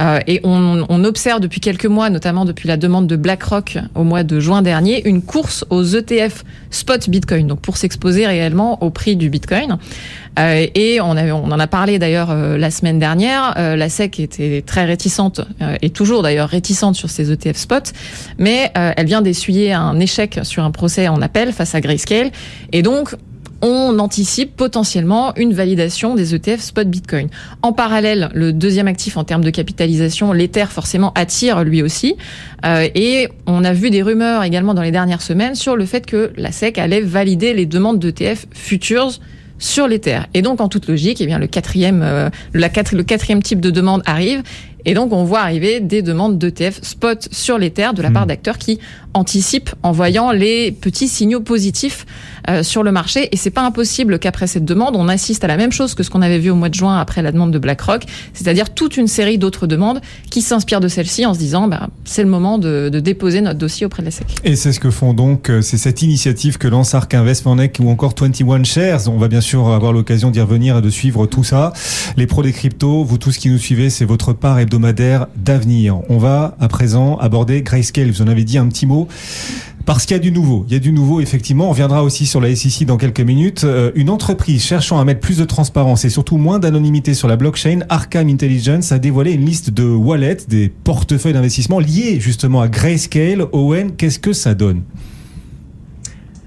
Euh, 0.00 0.20
et 0.26 0.40
on, 0.42 0.86
on, 0.88 1.04
observe 1.04 1.40
depuis 1.40 1.60
quelques 1.60 1.84
mois, 1.86 2.08
notamment 2.08 2.46
depuis 2.46 2.66
la 2.66 2.78
demande 2.78 3.06
de 3.06 3.16
BlackRock 3.16 3.76
au 3.94 4.04
mois 4.04 4.22
de 4.22 4.40
juin 4.40 4.62
dernier, 4.62 5.06
une 5.06 5.20
course 5.20 5.66
aux 5.68 5.84
ETF 5.84 6.44
spot 6.70 7.10
Bitcoin, 7.10 7.46
donc 7.46 7.60
pour 7.60 7.76
s'exposer 7.76 8.26
réellement 8.26 8.82
au 8.82 8.88
prix 8.88 9.16
du 9.16 9.28
Bitcoin. 9.28 9.76
Euh, 10.38 10.66
et 10.74 11.00
on, 11.00 11.16
avait, 11.16 11.32
on 11.32 11.44
en 11.44 11.58
a 11.58 11.66
parlé 11.66 11.98
d'ailleurs 11.98 12.30
euh, 12.30 12.56
la 12.56 12.70
semaine 12.70 12.98
dernière. 12.98 13.54
Euh, 13.58 13.76
la 13.76 13.88
SEC 13.88 14.20
était 14.20 14.62
très 14.64 14.84
réticente, 14.84 15.42
et 15.80 15.90
toujours 15.90 16.22
d'ailleurs 16.22 16.48
réticente 16.48 16.96
sur 16.96 17.10
ces 17.10 17.30
ETF 17.30 17.56
spot, 17.56 17.92
mais 18.38 18.70
elle 18.74 19.06
vient 19.06 19.22
d'essuyer 19.22 19.72
un 19.72 19.98
échec 20.00 20.40
sur 20.42 20.64
un 20.64 20.70
procès 20.70 21.08
en 21.08 21.20
appel 21.22 21.52
face 21.52 21.74
à 21.74 21.80
Grayscale. 21.80 22.30
Et 22.72 22.82
donc, 22.82 23.14
on 23.62 24.00
anticipe 24.00 24.56
potentiellement 24.56 25.34
une 25.36 25.54
validation 25.54 26.16
des 26.16 26.34
ETF 26.34 26.60
spot 26.60 26.88
Bitcoin. 26.88 27.28
En 27.62 27.72
parallèle, 27.72 28.28
le 28.34 28.52
deuxième 28.52 28.88
actif 28.88 29.16
en 29.16 29.24
termes 29.24 29.44
de 29.44 29.50
capitalisation, 29.50 30.32
l'Ether 30.32 30.66
forcément 30.68 31.12
attire 31.14 31.62
lui 31.62 31.80
aussi. 31.80 32.16
Euh, 32.66 32.88
et 32.94 33.28
on 33.46 33.62
a 33.64 33.72
vu 33.72 33.90
des 33.90 34.02
rumeurs 34.02 34.42
également 34.42 34.74
dans 34.74 34.82
les 34.82 34.90
dernières 34.90 35.22
semaines 35.22 35.54
sur 35.54 35.76
le 35.76 35.86
fait 35.86 36.04
que 36.04 36.32
la 36.36 36.50
SEC 36.50 36.76
allait 36.78 37.00
valider 37.00 37.54
les 37.54 37.66
demandes 37.66 38.00
d'ETF 38.00 38.46
futures 38.52 39.12
sur 39.62 39.86
l'Ether. 39.86 40.20
Et 40.34 40.42
donc, 40.42 40.60
en 40.60 40.68
toute 40.68 40.88
logique, 40.88 41.20
eh 41.20 41.26
bien, 41.26 41.38
le 41.38 41.46
quatrième, 41.46 42.02
euh, 42.02 42.30
la 42.52 42.68
quatre, 42.68 42.94
le 42.94 43.04
quatrième 43.04 43.42
type 43.42 43.60
de 43.60 43.70
demande 43.70 44.02
arrive. 44.04 44.42
Et 44.84 44.94
donc, 44.94 45.12
on 45.12 45.24
voit 45.24 45.40
arriver 45.40 45.78
des 45.78 46.02
demandes 46.02 46.38
d'ETF 46.38 46.82
spot 46.82 47.28
sur 47.30 47.58
l'Ether 47.58 47.90
de 47.94 48.02
la 48.02 48.10
part 48.10 48.26
d'acteurs 48.26 48.58
qui 48.58 48.80
anticipent 49.14 49.74
en 49.82 49.92
voyant 49.92 50.32
les 50.32 50.72
petits 50.72 51.08
signaux 51.08 51.40
positifs 51.40 52.06
euh, 52.48 52.62
sur 52.62 52.82
le 52.82 52.92
marché. 52.92 53.28
Et 53.32 53.36
c'est 53.36 53.50
pas 53.50 53.62
impossible 53.62 54.18
qu'après 54.18 54.46
cette 54.46 54.64
demande, 54.64 54.96
on 54.96 55.08
assiste 55.08 55.44
à 55.44 55.46
la 55.46 55.56
même 55.56 55.72
chose 55.72 55.94
que 55.94 56.02
ce 56.02 56.10
qu'on 56.10 56.22
avait 56.22 56.38
vu 56.38 56.50
au 56.50 56.56
mois 56.56 56.68
de 56.68 56.74
juin 56.74 56.98
après 56.98 57.22
la 57.22 57.32
demande 57.32 57.52
de 57.52 57.58
BlackRock, 57.58 58.04
c'est-à-dire 58.34 58.74
toute 58.74 58.96
une 58.96 59.08
série 59.08 59.38
d'autres 59.38 59.66
demandes 59.66 60.00
qui 60.30 60.42
s'inspirent 60.42 60.80
de 60.80 60.88
celle-ci 60.88 61.26
en 61.26 61.34
se 61.34 61.38
disant, 61.38 61.68
bah, 61.68 61.88
c'est 62.04 62.22
le 62.22 62.28
moment 62.28 62.58
de, 62.58 62.88
de, 62.88 63.00
déposer 63.00 63.40
notre 63.40 63.58
dossier 63.58 63.86
auprès 63.86 64.02
de 64.02 64.06
la 64.06 64.10
SEC. 64.10 64.26
Et 64.44 64.56
c'est 64.56 64.72
ce 64.72 64.80
que 64.80 64.90
font 64.90 65.14
donc, 65.14 65.50
c'est 65.60 65.76
cette 65.76 66.02
initiative 66.02 66.58
que 66.58 66.68
lance 66.68 66.94
Ark 66.94 67.12
Investment 67.14 67.68
ou 67.80 67.90
encore 67.90 68.14
21 68.18 68.64
Shares. 68.64 69.08
On 69.08 69.18
va 69.18 69.28
bien 69.28 69.40
sûr 69.40 69.68
avoir 69.68 69.92
l'occasion 69.92 70.30
d'y 70.30 70.40
revenir 70.40 70.78
et 70.78 70.82
de 70.82 70.90
suivre 70.90 71.26
tout 71.26 71.44
ça. 71.44 71.72
Les 72.16 72.26
pros 72.26 72.42
des 72.42 72.52
cryptos, 72.52 73.04
vous 73.04 73.18
tous 73.18 73.36
qui 73.36 73.50
nous 73.50 73.58
suivez, 73.58 73.90
c'est 73.90 74.04
votre 74.04 74.32
part 74.32 74.58
hebdomadaire 74.58 75.26
d'avenir. 75.36 76.00
On 76.08 76.18
va 76.18 76.56
à 76.60 76.68
présent 76.68 77.16
aborder 77.18 77.62
Grayscale. 77.62 78.10
Vous 78.10 78.22
en 78.22 78.28
avez 78.28 78.44
dit 78.44 78.58
un 78.58 78.68
petit 78.68 78.86
mot. 78.86 79.01
Parce 79.84 80.06
qu'il 80.06 80.16
y 80.16 80.20
a 80.20 80.22
du 80.22 80.30
nouveau. 80.30 80.64
Il 80.68 80.72
y 80.72 80.76
a 80.76 80.78
du 80.78 80.92
nouveau, 80.92 81.20
effectivement. 81.20 81.66
On 81.66 81.70
reviendra 81.70 82.04
aussi 82.04 82.26
sur 82.26 82.40
la 82.40 82.54
SEC 82.54 82.86
dans 82.86 82.96
quelques 82.96 83.20
minutes. 83.20 83.64
Euh, 83.64 83.90
une 83.94 84.10
entreprise 84.10 84.62
cherchant 84.62 85.00
à 85.00 85.04
mettre 85.04 85.20
plus 85.20 85.38
de 85.38 85.44
transparence 85.44 86.04
et 86.04 86.10
surtout 86.10 86.36
moins 86.36 86.58
d'anonymité 86.58 87.14
sur 87.14 87.26
la 87.26 87.36
blockchain, 87.36 87.80
Arkham 87.88 88.28
Intelligence 88.28 88.92
a 88.92 88.98
dévoilé 88.98 89.32
une 89.32 89.44
liste 89.44 89.70
de 89.70 89.84
wallets, 89.84 90.46
des 90.48 90.68
portefeuilles 90.68 91.32
d'investissement 91.32 91.80
liés 91.80 92.20
justement 92.20 92.60
à 92.60 92.68
Grayscale. 92.68 93.46
Owen, 93.52 93.96
qu'est-ce 93.96 94.18
que 94.18 94.32
ça 94.32 94.54
donne? 94.54 94.82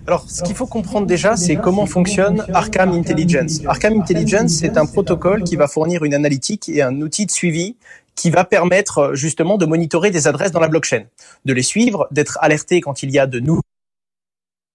Alors, 0.07 0.29
ce 0.29 0.43
qu'il 0.43 0.55
faut 0.55 0.67
comprendre 0.67 1.07
déjà, 1.07 1.35
c'est 1.35 1.55
comment 1.55 1.88
fonctionne 1.88 2.45
Arkham 2.53 2.91
Intelligence. 2.91 3.62
Arkham 3.65 4.00
Intelligence, 4.00 4.51
c'est 4.51 4.77
un 4.77 4.85
protocole 4.85 5.43
qui 5.43 5.55
va 5.55 5.67
fournir 5.67 6.03
une 6.03 6.13
analytique 6.13 6.69
et 6.69 6.83
un 6.83 7.01
outil 7.01 7.25
de 7.25 7.31
suivi 7.31 7.75
qui 8.15 8.29
va 8.29 8.45
permettre 8.45 9.13
justement 9.13 9.57
de 9.57 9.65
monitorer 9.65 10.12
des 10.12 10.27
adresses 10.27 10.51
dans 10.51 10.60
la 10.60 10.67
blockchain, 10.67 11.05
de 11.45 11.53
les 11.53 11.63
suivre, 11.63 12.07
d'être 12.12 12.38
alerté 12.41 12.81
quand 12.81 13.03
il 13.03 13.12
y 13.12 13.19
a 13.19 13.27
de 13.27 13.39
nouveaux 13.39 13.62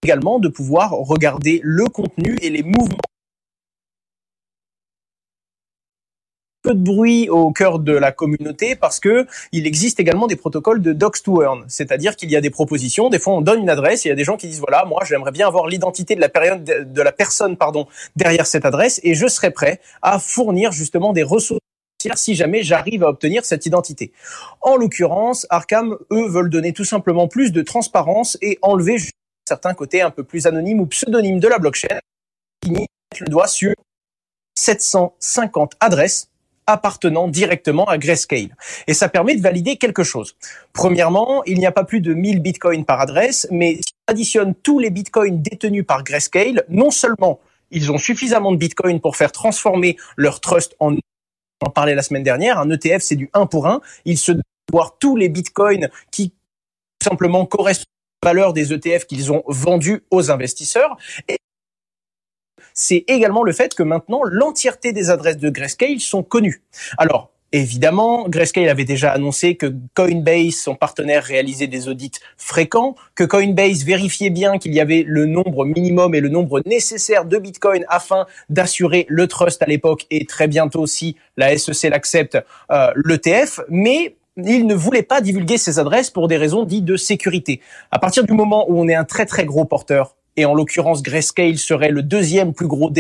également 0.03 0.39
de 0.39 0.49
pouvoir 0.49 0.93
regarder 0.93 1.61
le 1.63 1.85
contenu 1.85 2.39
et 2.41 2.49
les 2.49 2.63
mouvements 2.63 2.97
peu 6.63 6.75
de 6.75 6.83
bruit 6.83 7.29
au 7.29 7.53
cœur 7.53 7.79
de 7.79 7.93
la 7.93 8.13
communauté 8.13 8.77
parce 8.77 9.01
que 9.01 9.27
il 9.53 9.67
existe 9.67 9.99
également 9.99 10.27
des 10.27 10.37
protocoles 10.37 10.83
de 10.83 10.93
docs 10.93 11.23
to 11.23 11.43
earn, 11.43 11.65
c'est-à-dire 11.69 12.17
qu'il 12.17 12.31
y 12.31 12.37
a 12.37 12.41
des 12.41 12.51
propositions. 12.51 13.09
Des 13.09 13.19
fois, 13.19 13.35
on 13.35 13.41
donne 13.41 13.61
une 13.61 13.71
adresse 13.71 14.05
et 14.05 14.09
il 14.09 14.11
y 14.11 14.13
a 14.13 14.17
des 14.17 14.25
gens 14.25 14.37
qui 14.37 14.47
disent 14.47 14.61
voilà, 14.61 14.85
moi, 14.85 15.03
j'aimerais 15.07 15.33
bien 15.33 15.47
avoir 15.47 15.67
l'identité 15.67 16.17
de 16.17 16.21
la 17.03 17.13
personne, 17.13 17.57
pardon, 17.57 17.87
derrière 18.17 18.47
cette 18.47 18.67
adresse 18.67 19.01
et 19.05 19.15
je 19.15 19.27
serai 19.27 19.51
prêt 19.51 19.81
à 20.03 20.19
fournir 20.19 20.73
justement 20.73 21.13
des 21.13 21.23
ressources 21.23 21.60
si 22.15 22.35
jamais 22.35 22.63
j'arrive 22.63 23.05
à 23.05 23.09
obtenir 23.09 23.45
cette 23.45 23.67
identité. 23.67 24.13
En 24.61 24.77
l'occurrence, 24.77 25.47
Arkham, 25.51 25.97
eux, 26.11 26.29
veulent 26.29 26.51
donner 26.51 26.73
tout 26.73 26.85
simplement 26.85 27.29
plus 27.29 27.53
de 27.53 27.63
transparence 27.63 28.39
et 28.43 28.59
enlever 28.63 28.97
certains 29.47 29.75
côtés 29.75 30.01
un 30.01 30.11
peu 30.11 30.25
plus 30.25 30.47
anonymes 30.47 30.81
ou 30.81 30.87
pseudonymes 30.87 31.41
de 31.41 31.49
la 31.49 31.59
blockchain 31.59 31.99
qui 32.63 32.71
mettent 32.71 32.89
le 33.21 33.27
doigt 33.27 33.49
sur 33.49 33.75
750 34.57 35.75
adresses 35.81 36.29
appartenant 36.67 37.29
directement 37.29 37.85
à 37.87 37.99
Grayscale. 37.99 38.57
Et 38.87 38.95
ça 38.95 39.09
permet 39.09 39.35
de 39.35 39.43
valider 39.43 39.77
quelque 39.77 40.05
chose. 40.05 40.37
Premièrement, 40.73 41.43
il 41.45 41.59
n'y 41.59 41.67
a 41.67 41.73
pas 41.73 41.85
plus 41.85 42.01
de 42.01 42.15
1000 42.15 42.41
bitcoins 42.41 42.85
par 42.85 43.01
adresse, 43.01 43.49
mais 43.51 43.77
si 43.77 43.93
on 44.09 44.13
additionne 44.13 44.55
tous 44.55 44.79
les 44.79 44.91
bitcoins 44.91 45.43
détenus 45.43 45.85
par 45.87 46.05
Grayscale, 46.05 46.65
non 46.69 46.91
seulement 46.91 47.41
ils 47.71 47.91
ont 47.91 47.99
suffisamment 47.99 48.53
de 48.53 48.57
bitcoins 48.57 49.01
pour 49.01 49.17
faire 49.17 49.33
transformer 49.33 49.97
leur 50.17 50.41
trust 50.41 50.77
en 50.81 50.95
en 51.63 51.71
parlait 51.71 51.95
la 51.95 52.03
semaine 52.03 52.23
dernière, 52.23 52.59
un 52.59 52.71
ETF 52.71 53.03
c'est 53.03 53.17
du 53.17 53.31
1 53.35 53.47
pour 53.47 53.67
1, 53.67 53.81
il 54.05 54.19
se 54.19 54.33
voir 54.73 54.97
tous 54.99 55.17
les 55.17 55.29
bitcoins 55.29 55.89
qui 56.11 56.33
simplement 57.03 57.47
correspondent 57.47 57.87
à 58.23 58.27
la 58.27 58.33
valeur 58.33 58.53
des 58.53 58.73
ETF 58.73 59.07
qu'ils 59.07 59.33
ont 59.33 59.43
vendus 59.47 60.05
aux 60.11 60.31
investisseurs. 60.31 60.97
Et 61.29 61.39
c'est 62.75 63.05
également 63.09 63.43
le 63.43 63.53
fait 63.53 63.75
que 63.75 63.83
maintenant 63.83 64.23
l'entièreté 64.25 64.93
des 64.93 65.11
adresses 65.11 65.39
de 65.39 65.51
Grayscale 65.51 66.01
sont 66.01 66.23
connues. 66.23 66.63
Alors, 66.99 67.31
Évidemment, 67.53 68.29
Grayscale 68.29 68.69
avait 68.69 68.85
déjà 68.85 69.11
annoncé 69.11 69.57
que 69.57 69.75
Coinbase, 69.95 70.55
son 70.55 70.77
partenaire, 70.77 71.25
réalisait 71.25 71.67
des 71.67 71.89
audits 71.89 72.13
fréquents, 72.37 72.95
que 73.17 73.25
Coinbase 73.25 73.85
vérifiait 73.85 74.31
bien 74.31 74.59
qu'il 74.59 74.73
y 74.73 74.79
avait 74.79 75.03
le 75.05 75.27
nombre 75.27 75.65
minimum 75.65 76.15
et 76.15 76.21
le 76.21 76.29
nombre 76.29 76.63
nécessaire 76.65 77.25
de 77.25 77.39
Bitcoin 77.39 77.85
afin 77.89 78.27
d'assurer 78.51 79.05
le 79.09 79.27
trust 79.27 79.63
à 79.63 79.67
l'époque 79.67 80.07
et 80.11 80.27
très 80.27 80.47
bientôt, 80.47 80.87
si 80.87 81.17
la 81.37 81.59
SEC 81.59 81.91
l'accepte, 81.91 82.39
euh, 82.71 82.93
l'ETF. 83.05 83.59
Mais 83.69 84.17
il 84.37 84.69
ne 84.69 84.75
voulait 84.75 85.03
pas 85.03 85.21
divulguer 85.21 85.59
ses 85.59 85.81
adresses 85.81 86.11
pour 86.11 86.29
des 86.29 86.37
raisons 86.37 86.65
dites 86.65 86.85
de 86.85 86.97
sécurité. 86.97 87.61
À 87.91 87.99
partir 87.99 88.23
du 88.23 88.33
moment 88.33 88.71
où 88.71 88.81
on 88.81 88.87
est 88.87 88.95
un 88.95 89.05
très 89.05 89.27
très 89.27 89.45
gros 89.45 89.65
porteur, 89.65 90.15
et 90.37 90.45
en 90.45 90.55
l'occurrence 90.55 91.03
Grayscale 91.03 91.59
serait 91.59 91.91
le 91.91 92.03
deuxième 92.05 92.55
plus 92.55 92.69
gros 92.69 92.91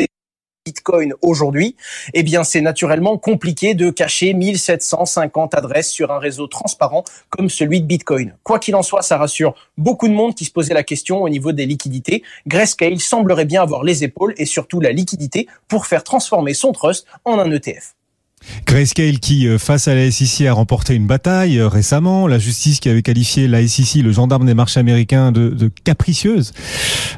Bitcoin 0.71 1.15
aujourd'hui, 1.21 1.75
eh 2.15 2.23
bien 2.23 2.45
c'est 2.45 2.61
naturellement 2.61 3.19
compliqué 3.19 3.75
de 3.75 3.91
cacher 3.91 4.35
1750 4.35 5.53
adresses 5.55 5.91
sur 5.91 6.12
un 6.12 6.21
réseau 6.21 6.47
transparent 6.47 7.03
comme 7.29 7.50
celui 7.50 7.81
de 7.81 7.87
Bitcoin. 7.87 8.37
Quoi 8.45 8.61
qu'il 8.61 8.77
en 8.77 8.83
soit, 8.83 9.03
ça 9.03 9.19
rassure 9.19 9.57
beaucoup 9.77 10.07
de 10.07 10.12
monde 10.12 10.37
qui 10.37 10.45
se 10.45 10.53
posait 10.53 10.75
la 10.75 10.85
question 10.85 11.23
au 11.23 11.29
niveau 11.29 11.50
des 11.50 11.67
liquidités. 11.67 12.23
Grayscale 12.47 13.00
semblerait 13.00 13.47
bien 13.47 13.62
avoir 13.62 13.83
les 13.83 14.05
épaules 14.05 14.33
et 14.37 14.45
surtout 14.45 14.79
la 14.79 14.93
liquidité 14.93 15.49
pour 15.67 15.87
faire 15.87 16.05
transformer 16.05 16.55
son 16.55 16.71
trust 16.71 17.05
en 17.25 17.41
un 17.41 17.50
ETF. 17.50 17.95
Grayscale 18.66 19.18
qui, 19.18 19.47
euh, 19.47 19.59
face 19.59 19.88
à 19.88 19.94
la 19.94 20.11
SEC, 20.11 20.47
a 20.47 20.52
remporté 20.52 20.94
une 20.94 21.06
bataille 21.06 21.59
euh, 21.59 21.68
récemment. 21.68 22.26
La 22.26 22.38
justice 22.38 22.80
qui 22.80 22.88
avait 22.88 23.02
qualifié 23.02 23.49
la 23.49 23.66
SEC, 23.66 24.02
le 24.02 24.12
gendarme 24.12 24.47
des 24.47 24.54
marchés 24.54 24.80
américains, 24.80 25.32
de, 25.32 25.50
de 25.50 25.70
capricieuse. 25.85 26.52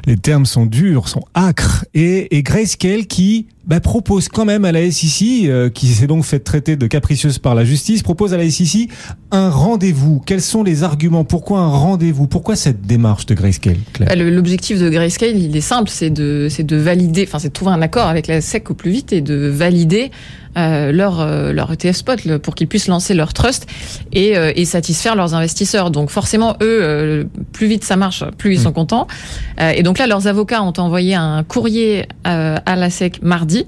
Les 0.05 0.17
termes 0.17 0.45
sont 0.45 0.65
durs, 0.65 1.07
sont 1.07 1.23
acres. 1.33 1.85
Et, 1.93 2.35
et 2.35 2.43
Grayscale 2.43 3.05
qui 3.07 3.47
bah, 3.65 3.79
propose 3.79 4.27
quand 4.27 4.43
même 4.43 4.65
à 4.65 4.71
la 4.71 4.91
SEC, 4.91 5.45
euh, 5.45 5.69
qui 5.69 5.87
s'est 5.87 6.07
donc 6.07 6.25
fait 6.25 6.39
traiter 6.39 6.75
de 6.75 6.87
capricieuse 6.87 7.39
par 7.39 7.55
la 7.55 7.63
justice, 7.63 8.03
propose 8.03 8.33
à 8.33 8.37
la 8.37 8.49
SEC 8.49 8.89
un 9.31 9.49
rendez-vous. 9.49 10.21
Quels 10.25 10.41
sont 10.41 10.63
les 10.63 10.83
arguments? 10.83 11.23
Pourquoi 11.23 11.59
un 11.59 11.69
rendez-vous? 11.69 12.27
Pourquoi 12.27 12.55
cette 12.55 12.81
démarche 12.81 13.25
de 13.25 13.35
Grayscale 13.35 13.77
bah, 13.99 14.15
L'objectif 14.15 14.79
de 14.79 14.89
Grayscale, 14.89 15.37
il 15.37 15.55
est 15.55 15.61
simple, 15.61 15.89
c'est 15.89 16.09
de, 16.09 16.49
de 16.59 16.75
valider, 16.75 17.23
enfin 17.25 17.39
c'est 17.39 17.49
de 17.49 17.53
trouver 17.53 17.71
un 17.71 17.81
accord 17.81 18.07
avec 18.07 18.27
la 18.27 18.41
SEC 18.41 18.69
au 18.69 18.73
plus 18.73 18.91
vite 18.91 19.13
et 19.13 19.21
de 19.21 19.47
valider 19.47 20.11
leur 20.55 21.19
euh, 21.21 21.53
leur 21.53 21.71
ETF 21.71 21.95
spot 21.95 22.37
pour 22.37 22.55
qu'ils 22.55 22.67
puissent 22.67 22.87
lancer 22.87 23.13
leur 23.13 23.33
trust 23.33 23.67
et, 24.11 24.37
euh, 24.37 24.51
et 24.55 24.65
satisfaire 24.65 25.15
leurs 25.15 25.33
investisseurs. 25.33 25.91
Donc 25.91 26.09
forcément 26.09 26.55
eux, 26.61 27.27
plus 27.51 27.67
vite 27.67 27.83
ça 27.83 27.95
marche, 27.95 28.23
plus 28.37 28.55
ils 28.55 28.59
sont 28.59 28.69
mm. 28.69 28.73
contents. 28.73 29.07
et 29.59 29.83
donc 29.83 29.97
là, 29.97 30.07
leurs 30.07 30.27
avocats 30.27 30.63
ont 30.63 30.73
envoyé 30.77 31.15
un 31.15 31.43
courrier 31.43 32.07
à 32.23 32.75
la 32.75 32.89
SEC 32.89 33.21
mardi. 33.21 33.65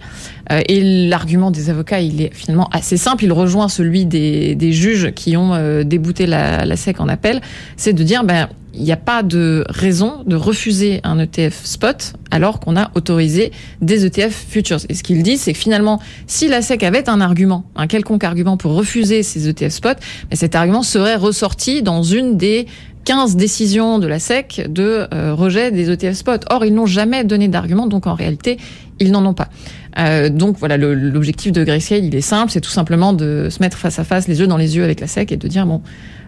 et 0.50 1.08
l'argument 1.08 1.52
des 1.52 1.70
avocats, 1.70 2.00
il 2.00 2.22
est 2.22 2.34
finalement 2.34 2.70
assez 2.72 2.98
simple. 2.98 3.24
Il 3.24 3.34
rejoint 3.34 3.70
celui 3.70 4.06
des, 4.06 4.56
des 4.56 4.72
juges 4.72 5.12
qui 5.14 5.38
ont 5.38 5.84
débouté 5.84 6.26
la, 6.26 6.66
la 6.66 6.76
SEC 6.76 7.00
en 7.00 7.08
appel. 7.08 7.42
C'est 7.78 7.94
de 7.94 8.04
dire 8.04 8.24
ben 8.24 8.48
il 8.76 8.84
n'y 8.84 8.92
a 8.92 8.98
pas 8.98 9.24
de 9.24 9.64
raison 9.70 10.24
de 10.26 10.36
refuser 10.36 11.00
un 11.04 11.20
ETF 11.20 11.64
spot 11.64 12.14
alors 12.32 12.60
qu'on 12.60 12.76
a 12.76 12.92
autorisé 12.96 13.52
des 13.82 14.06
ETF 14.06 14.34
futures. 14.50 14.80
Et 14.90 14.94
ce 14.94 15.04
qu'il 15.04 15.24
dit, 15.24 15.38
c'est 15.38 15.54
que 15.54 15.60
finalement, 15.60 16.00
si 16.28 16.48
la 16.48 16.62
SEC 16.62 16.84
avait 16.84 17.10
un 17.10 17.22
argument, 17.22 17.66
un 17.76 17.88
quelconque 17.88 18.24
argument 18.24 18.58
pour 18.58 18.74
refuser 18.74 19.24
ces 19.24 19.48
ETF 19.48 19.72
spot, 19.72 19.98
mais 20.30 20.36
cet 20.36 20.56
argument 20.56 20.84
serait 20.84 21.16
ressorti 21.16 21.82
dans 21.82 22.04
une 22.04 22.38
des 22.38 22.68
15 23.06 23.36
décisions 23.36 24.00
de 24.00 24.08
la 24.08 24.20
SEC 24.20 24.66
de 24.68 25.08
euh, 25.14 25.34
rejet 25.34 25.72
des 25.72 25.92
ETF 25.92 26.14
spot. 26.14 26.46
Or, 26.50 26.66
ils 26.66 26.74
n'ont 26.74 26.88
jamais 26.88 27.24
donné 27.24 27.48
d'argument, 27.48 27.88
donc 27.88 28.08
en 28.08 28.16
réalité, 28.16 28.58
ils 29.00 29.12
n'en 29.12 29.26
ont 29.26 29.34
pas. 29.34 29.50
Euh, 29.98 30.30
donc 30.30 30.58
voilà, 30.58 30.76
l'objectif 30.78 31.52
de 31.52 31.64
Grayscale, 31.64 32.04
il 32.04 32.16
est 32.16 32.22
simple, 32.22 32.52
c'est 32.52 32.62
tout 32.62 32.72
simplement 32.72 33.14
de 33.14 33.48
se 33.50 33.60
mettre 33.60 33.78
face 33.78 34.00
à 34.00 34.04
face, 34.04 34.28
les 34.28 34.40
yeux 34.40 34.48
dans 34.48 34.58
les 34.58 34.76
yeux 34.76 34.84
avec 34.84 35.00
la 35.00 35.08
SEC 35.08 35.32
et 35.32 35.38
de 35.38 35.48
dire 35.48 35.66
bon, 35.66 35.82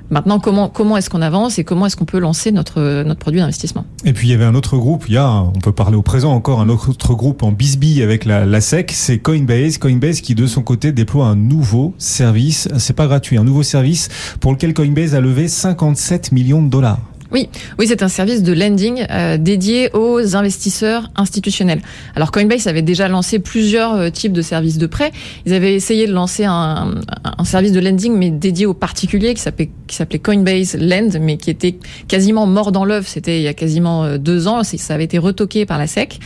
Maintenant, 0.10 0.40
comment, 0.40 0.70
comment 0.70 0.98
est-ce 0.98 1.10
qu'on 1.10 1.22
avance 1.22 1.60
et 1.60 1.64
comment 1.64 1.86
est-ce 1.86 1.96
qu'on 1.98 2.06
peut 2.06 2.20
lancer 2.20 2.52
notre, 2.52 3.04
notre 3.04 3.20
produit 3.20 3.40
d'investissement? 3.40 3.86
Et 4.06 4.14
puis, 4.14 4.28
il 4.28 4.32
y 4.32 4.34
avait 4.34 4.46
un 4.46 4.56
autre 4.56 4.78
groupe, 4.78 5.06
il 5.08 5.16
y 5.16 5.18
a, 5.18 5.30
on 5.30 5.60
peut 5.60 5.72
parler 5.72 5.98
au 5.98 6.02
présent 6.02 6.32
encore, 6.34 6.62
un 6.62 6.70
autre 6.70 7.14
groupe 7.14 7.44
en 7.44 7.52
bisbille 7.52 8.02
avec 8.02 8.26
la, 8.26 8.46
la 8.46 8.62
SEC, 8.62 8.92
c'est 8.94 9.20
Coinbase. 9.20 9.78
Coinbase 9.78 10.22
qui, 10.22 10.36
de 10.36 10.48
son 10.48 10.62
côté, 10.62 10.92
déploie 10.92 11.26
un 11.26 11.36
nouveau 11.36 11.94
service, 11.98 12.70
c'est 12.78 12.96
pas 12.96 13.08
gratuit, 13.08 13.38
un 13.38 13.44
nouveau 13.44 13.64
service 13.64 14.10
pour 14.40 14.52
lequel 14.52 14.74
Coinbase 14.74 15.16
a 15.16 15.22
levé 15.22 15.48
57 15.48 16.32
millions 16.32 16.62
de 16.62 16.70
dollars. 16.70 17.00
Oui, 17.32 17.50
oui, 17.78 17.88
c'est 17.88 18.04
un 18.04 18.08
service 18.08 18.42
de 18.42 18.54
lending 18.54 19.06
euh, 19.10 19.38
dédié 19.38 19.90
aux 19.94 20.36
investisseurs 20.36 21.10
institutionnels. 21.16 21.82
Alors 22.16 22.32
Coinbase 22.32 22.68
avait 22.68 22.82
déjà 22.82 23.08
lancé 23.10 23.40
plusieurs 23.40 23.96
euh, 23.96 24.10
types 24.10 24.32
de 24.32 24.42
services 24.42 24.78
de 24.78 24.88
prêt. 24.88 25.12
Ils 25.46 25.54
avaient 25.54 25.76
essayé 25.76 26.08
de 26.08 26.14
lancer 26.14 26.46
un, 26.46 26.96
un 27.38 27.44
service 27.44 27.74
de 27.74 27.82
lending 27.82 28.16
mais 28.18 28.30
dédié 28.30 28.66
aux 28.66 28.74
particuliers 28.74 29.34
qui 29.34 29.42
s'appelait 29.42 29.72
qui 29.88 29.96
s'appelait 29.96 30.20
Coinbase 30.20 30.76
Lend, 30.80 31.20
mais 31.20 31.38
qui 31.38 31.50
était 31.50 31.76
quasiment 32.08 32.46
mort 32.46 32.72
dans 32.72 32.86
l'œuf. 32.86 33.08
C'était 33.08 33.40
il 33.40 33.44
y 33.44 33.48
a 33.48 33.54
quasiment 33.54 34.04
euh, 34.04 34.18
deux 34.18 34.48
ans. 34.48 34.64
Ça 34.64 34.94
avait 34.94 35.06
été 35.06 35.18
retoqué 35.18 35.66
par 35.66 35.78
la 35.78 35.88
SEC. 35.88 36.20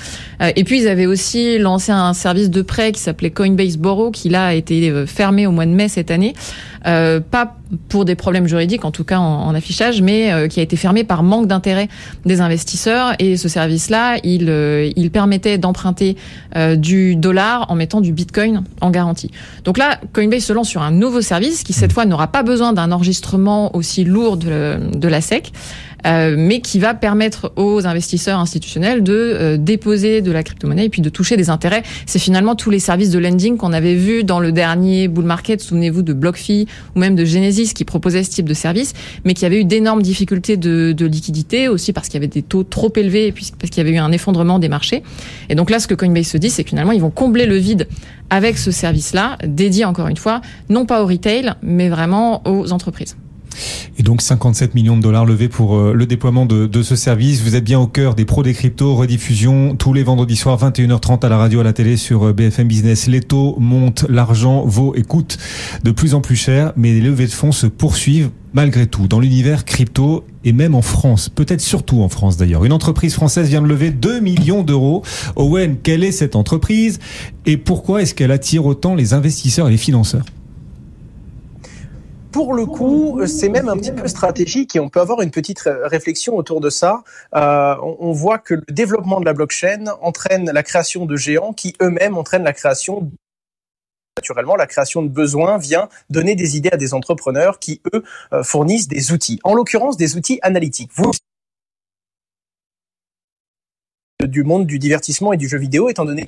Et 0.56 0.64
puis 0.64 0.82
ils 0.82 0.88
avaient 0.88 1.06
aussi 1.06 1.60
lancé 1.60 1.92
un 1.92 2.14
service 2.14 2.50
de 2.50 2.62
prêt 2.62 2.92
qui 2.92 3.00
s'appelait 3.00 3.30
Coinbase 3.30 3.78
Borrow, 3.78 4.12
qui 4.12 4.30
là 4.30 4.48
a 4.48 4.54
été 4.54 5.06
fermé 5.06 5.46
au 5.46 5.52
mois 5.52 5.66
de 5.66 5.72
mai 5.72 5.88
cette 5.88 6.12
année. 6.12 6.34
Euh, 6.88 7.20
pas 7.20 7.56
pour 7.88 8.06
des 8.06 8.16
problèmes 8.16 8.48
juridiques, 8.48 8.84
en 8.86 8.92
tout 8.92 9.04
cas 9.04 9.20
en, 9.20 9.54
affichage, 9.54 10.02
mais 10.02 10.34
euh, 10.34 10.48
qui 10.48 10.60
a 10.60 10.64
été 10.64 10.76
fermé 10.76 11.04
par 11.04 11.24
manque 11.24 11.48
d'intérêt 11.48 11.88
des 12.26 12.42
investisseurs. 12.42 13.14
Et 13.20 13.38
ce 13.38 13.48
service-là, 13.48 14.18
il, 14.24 14.50
euh, 14.50 14.90
il 14.96 15.12
permettait 15.12 15.58
d'emprunter 15.58 16.16
du 16.76 17.16
dollar 17.16 17.66
en 17.70 17.76
mettant 17.76 18.02
du 18.02 18.12
bitcoin 18.12 18.64
en 18.82 18.90
garantie. 18.90 19.32
Donc 19.64 19.78
là, 19.78 20.00
Coinbase 20.14 20.44
se 20.44 20.54
lance 20.54 20.68
sur 20.68 20.82
un 20.82 20.92
nouveau 20.92 21.22
service 21.22 21.64
qui 21.64 21.74
cette 21.74 21.94
fois 21.94 22.06
n'aura 22.06 22.28
pas 22.28 22.44
besoin 22.44 22.74
d'un 22.74 22.92
enregistrement 22.92 23.51
aussi 23.74 24.04
lourd 24.04 24.38
de, 24.38 24.78
de 24.96 25.08
la 25.08 25.22
SEC. 25.22 25.52
Euh, 26.06 26.36
mais 26.38 26.62
qui 26.62 26.80
va 26.80 26.94
permettre 26.94 27.54
aux 27.58 27.86
investisseurs 27.86 28.40
institutionnels 28.40 29.04
de 29.04 29.14
euh, 29.14 29.58
déposer 29.58 30.22
de 30.22 30.32
la 30.32 30.42
crypto-monnaie 30.42 30.86
et 30.86 30.90
puis 30.90 31.02
de 31.02 31.10
toucher 31.10 31.38
des 31.38 31.50
intérêts. 31.50 31.84
C'est 32.08 32.20
finalement 32.20 32.56
tous 32.56 32.72
les 32.72 32.80
services 32.80 33.12
de 33.12 33.20
lending 33.20 33.58
qu'on 33.58 33.72
avait 33.72 33.94
vus 33.94 34.24
dans 34.24 34.40
le 34.40 34.52
dernier 34.52 35.08
bull 35.08 35.26
market. 35.26 35.62
Souvenez-vous 35.62 36.02
de 36.02 36.14
BlockFi 36.14 36.68
ou 36.96 37.00
même 37.00 37.16
de 37.16 37.24
Genesis 37.24 37.74
qui 37.74 37.86
proposaient 37.86 38.24
ce 38.24 38.32
type 38.32 38.50
de 38.50 38.54
service, 38.56 38.94
mais 39.26 39.34
qui 39.36 39.46
avait 39.46 39.62
eu 39.62 39.66
d'énormes 39.66 40.02
difficultés 40.02 40.58
de, 40.58 40.92
de, 40.92 41.06
liquidité 41.06 41.68
aussi 41.68 41.94
parce 41.94 42.08
qu'il 42.08 42.16
y 42.16 42.18
avait 42.24 42.28
des 42.28 42.42
taux 42.42 42.64
trop 42.64 42.92
élevés 42.96 43.28
et 43.28 43.32
puis 43.32 43.52
parce 43.60 43.70
qu'il 43.70 43.84
y 43.84 43.88
avait 43.88 43.96
eu 43.96 44.00
un 44.00 44.12
effondrement 44.12 44.58
des 44.58 44.70
marchés. 44.70 45.04
Et 45.50 45.56
donc 45.56 45.70
là, 45.70 45.80
ce 45.80 45.88
que 45.88 45.94
Coinbase 45.94 46.28
se 46.28 46.38
dit, 46.38 46.50
c'est 46.50 46.64
que 46.64 46.70
finalement, 46.70 46.94
ils 46.94 47.02
vont 47.02 47.12
combler 47.12 47.46
le 47.46 47.58
vide 47.58 47.88
avec 48.30 48.58
ce 48.58 48.72
service-là, 48.72 49.38
dédié 49.46 49.86
encore 49.86 50.08
une 50.08 50.18
fois, 50.18 50.42
non 50.70 50.86
pas 50.86 51.04
au 51.04 51.06
retail, 51.06 51.52
mais 51.62 51.90
vraiment 51.90 52.42
aux 52.48 52.72
entreprises. 52.72 53.18
Et 53.98 54.04
donc 54.04 54.22
57 54.22 54.76
millions 54.76 54.98
de 54.98 55.02
dollars 55.02 55.26
levés 55.26 55.48
pour 55.48 55.76
euh, 55.76 55.94
le 55.94 56.06
déploiement 56.06 56.46
de, 56.46 56.82
ce 56.82 56.96
service. 56.96 57.42
Vous 57.42 57.56
êtes 57.56 57.64
bien 57.64 57.80
au 57.80 57.88
cœur 57.88 58.16
des 58.16 58.26
pros 58.26 58.44
des 58.44 58.54
cryptos, 58.54 58.96
rediffusion 58.96 59.76
tous 59.76 59.94
les 59.94 60.04
vendredis 60.04 60.36
soirs 60.36 60.58
21h30 60.60 61.26
à 61.26 61.30
la 61.30 61.38
radio, 61.38 61.60
à 61.60 61.64
la 61.64 61.74
télé 61.74 61.98
sur 61.98 62.28
euh, 62.28 62.34
BFM 62.34 62.68
Business. 62.68 63.08
Les 63.08 63.22
taux 63.22 63.56
montent, 63.60 64.06
l'argent 64.10 64.64
vaut 64.66 64.96
et 64.96 65.04
coûte 65.04 65.38
de 65.84 65.92
plus 65.92 66.14
en 66.14 66.22
plus 66.22 66.36
cher, 66.36 66.74
mais 66.76 66.94
les 66.94 67.02
levées 67.02 67.28
de 67.28 67.32
fonds 67.32 67.52
se 67.52 67.68
poursuivent 67.68 68.30
malgré 68.54 68.88
tout 68.88 69.08
dans 69.08 69.20
l'univers 69.20 69.66
crypto 69.66 70.26
et 70.44 70.54
même 70.54 70.76
en 70.76 70.82
France, 70.82 71.30
peut-être 71.30 71.62
surtout 71.62 72.02
en 72.02 72.10
France 72.10 72.38
d'ailleurs. 72.38 72.66
Une 72.66 72.74
entreprise 72.74 73.14
française 73.14 73.48
vient 73.48 73.62
de 73.62 73.68
lever 73.68 73.92
2 73.92 74.20
millions 74.20 74.64
d'euros. 74.64 75.04
Owen, 75.36 75.78
quelle 75.82 76.04
est 76.04 76.12
cette 76.12 76.36
entreprise? 76.36 77.00
Et 77.46 77.58
pourquoi 77.58 78.02
est-ce 78.02 78.14
qu'elle 78.14 78.32
attire 78.32 78.66
autant 78.66 78.96
les 78.96 79.14
investisseurs 79.14 79.68
et 79.68 79.72
les 79.72 79.78
financeurs? 79.78 80.26
Pour 82.32 82.54
le 82.54 82.66
coup, 82.66 83.22
c'est 83.28 83.50
même 83.50 83.70
un 83.70 83.78
petit 83.78 83.92
peu 83.92 84.08
stratégique 84.08 84.76
et 84.76 84.80
on 84.80 84.90
peut 84.90 85.02
avoir 85.02 85.22
une 85.22 85.32
petite 85.32 85.64
réflexion 85.66 86.36
autour 86.36 86.62
de 86.62 86.70
ça. 86.70 87.04
Euh, 87.36 87.76
on 87.82 88.12
voit 88.12 88.38
que 88.38 88.56
le 88.56 88.66
développement 88.70 89.20
de 89.20 89.26
la 89.26 89.34
blockchain 89.34 89.86
entraîne 90.02 90.50
la 90.52 90.64
création 90.64 91.06
de 91.06 91.16
géants 91.16 91.54
qui 91.54 91.76
eux-mêmes 91.82 92.18
entraînent 92.18 92.44
la 92.44 92.54
création 92.54 93.12
Naturellement, 94.18 94.58
la 94.58 94.68
création 94.68 95.02
de 95.02 95.08
besoins 95.08 95.58
vient 95.58 95.88
donner 96.10 96.36
des 96.36 96.58
idées 96.58 96.70
à 96.72 96.78
des 96.78 96.94
entrepreneurs 96.94 97.60
qui, 97.60 97.82
eux, 97.94 98.04
euh, 98.34 98.44
fournissent 98.44 98.90
des 98.90 99.14
outils. 99.14 99.40
En 99.44 99.54
l'occurrence, 99.54 99.96
des 99.96 100.18
outils 100.18 100.38
analytiques. 100.44 100.92
Vous 100.94 101.12
du 104.28 104.44
monde 104.44 104.68
du 104.68 104.80
divertissement 104.80 105.34
et 105.34 105.38
du 105.38 105.48
jeu 105.48 105.58
vidéo, 105.58 105.90
étant 105.90 106.06
donné 106.06 106.28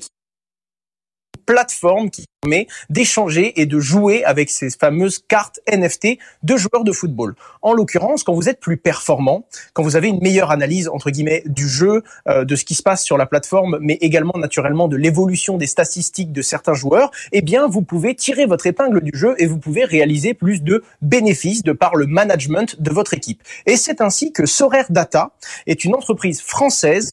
plateforme 1.44 2.10
qui 2.10 2.24
permet 2.42 2.66
d'échanger 2.90 3.60
et 3.60 3.66
de 3.66 3.78
jouer 3.80 4.24
avec 4.24 4.50
ces 4.50 4.70
fameuses 4.70 5.18
cartes 5.18 5.60
NFT 5.70 6.18
de 6.42 6.56
joueurs 6.56 6.84
de 6.84 6.92
football. 6.92 7.34
En 7.62 7.72
l'occurrence, 7.72 8.22
quand 8.22 8.34
vous 8.34 8.48
êtes 8.48 8.60
plus 8.60 8.76
performant, 8.76 9.46
quand 9.72 9.82
vous 9.82 9.96
avez 9.96 10.08
une 10.08 10.20
meilleure 10.20 10.50
analyse 10.50 10.88
entre 10.88 11.10
guillemets 11.10 11.42
du 11.46 11.68
jeu, 11.68 12.02
euh, 12.28 12.44
de 12.44 12.56
ce 12.56 12.64
qui 12.64 12.74
se 12.74 12.82
passe 12.82 13.04
sur 13.04 13.16
la 13.16 13.26
plateforme, 13.26 13.78
mais 13.80 13.94
également 14.00 14.34
naturellement 14.36 14.88
de 14.88 14.96
l'évolution 14.96 15.56
des 15.56 15.66
statistiques 15.66 16.32
de 16.32 16.42
certains 16.42 16.74
joueurs, 16.74 17.10
eh 17.32 17.42
bien 17.42 17.66
vous 17.66 17.82
pouvez 17.82 18.14
tirer 18.14 18.46
votre 18.46 18.66
épingle 18.66 19.00
du 19.00 19.16
jeu 19.18 19.34
et 19.38 19.46
vous 19.46 19.58
pouvez 19.58 19.84
réaliser 19.84 20.34
plus 20.34 20.62
de 20.62 20.82
bénéfices 21.02 21.62
de 21.62 21.72
par 21.72 21.96
le 21.96 22.06
management 22.06 22.80
de 22.80 22.90
votre 22.90 23.14
équipe. 23.14 23.42
Et 23.66 23.76
c'est 23.76 24.00
ainsi 24.00 24.32
que 24.32 24.46
Sorare 24.46 24.90
Data 24.90 25.32
est 25.66 25.84
une 25.84 25.94
entreprise 25.94 26.40
française 26.40 27.10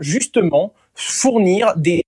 justement 0.00 0.72
fournir 0.94 1.74
des 1.76 2.04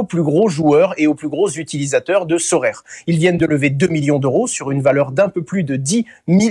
aux 0.00 0.04
plus 0.04 0.22
gros 0.24 0.48
joueurs 0.48 0.92
et 0.96 1.06
aux 1.06 1.14
plus 1.14 1.28
gros 1.28 1.48
utilisateurs 1.48 2.26
de 2.26 2.36
Sorare. 2.36 2.82
Ils 3.06 3.16
viennent 3.16 3.38
de 3.38 3.46
lever 3.46 3.70
2 3.70 3.86
millions 3.86 4.18
d'euros 4.18 4.48
sur 4.48 4.72
une 4.72 4.82
valeur 4.82 5.12
d'un 5.12 5.28
peu 5.28 5.42
plus 5.42 5.62
de 5.62 5.76
10 5.76 6.04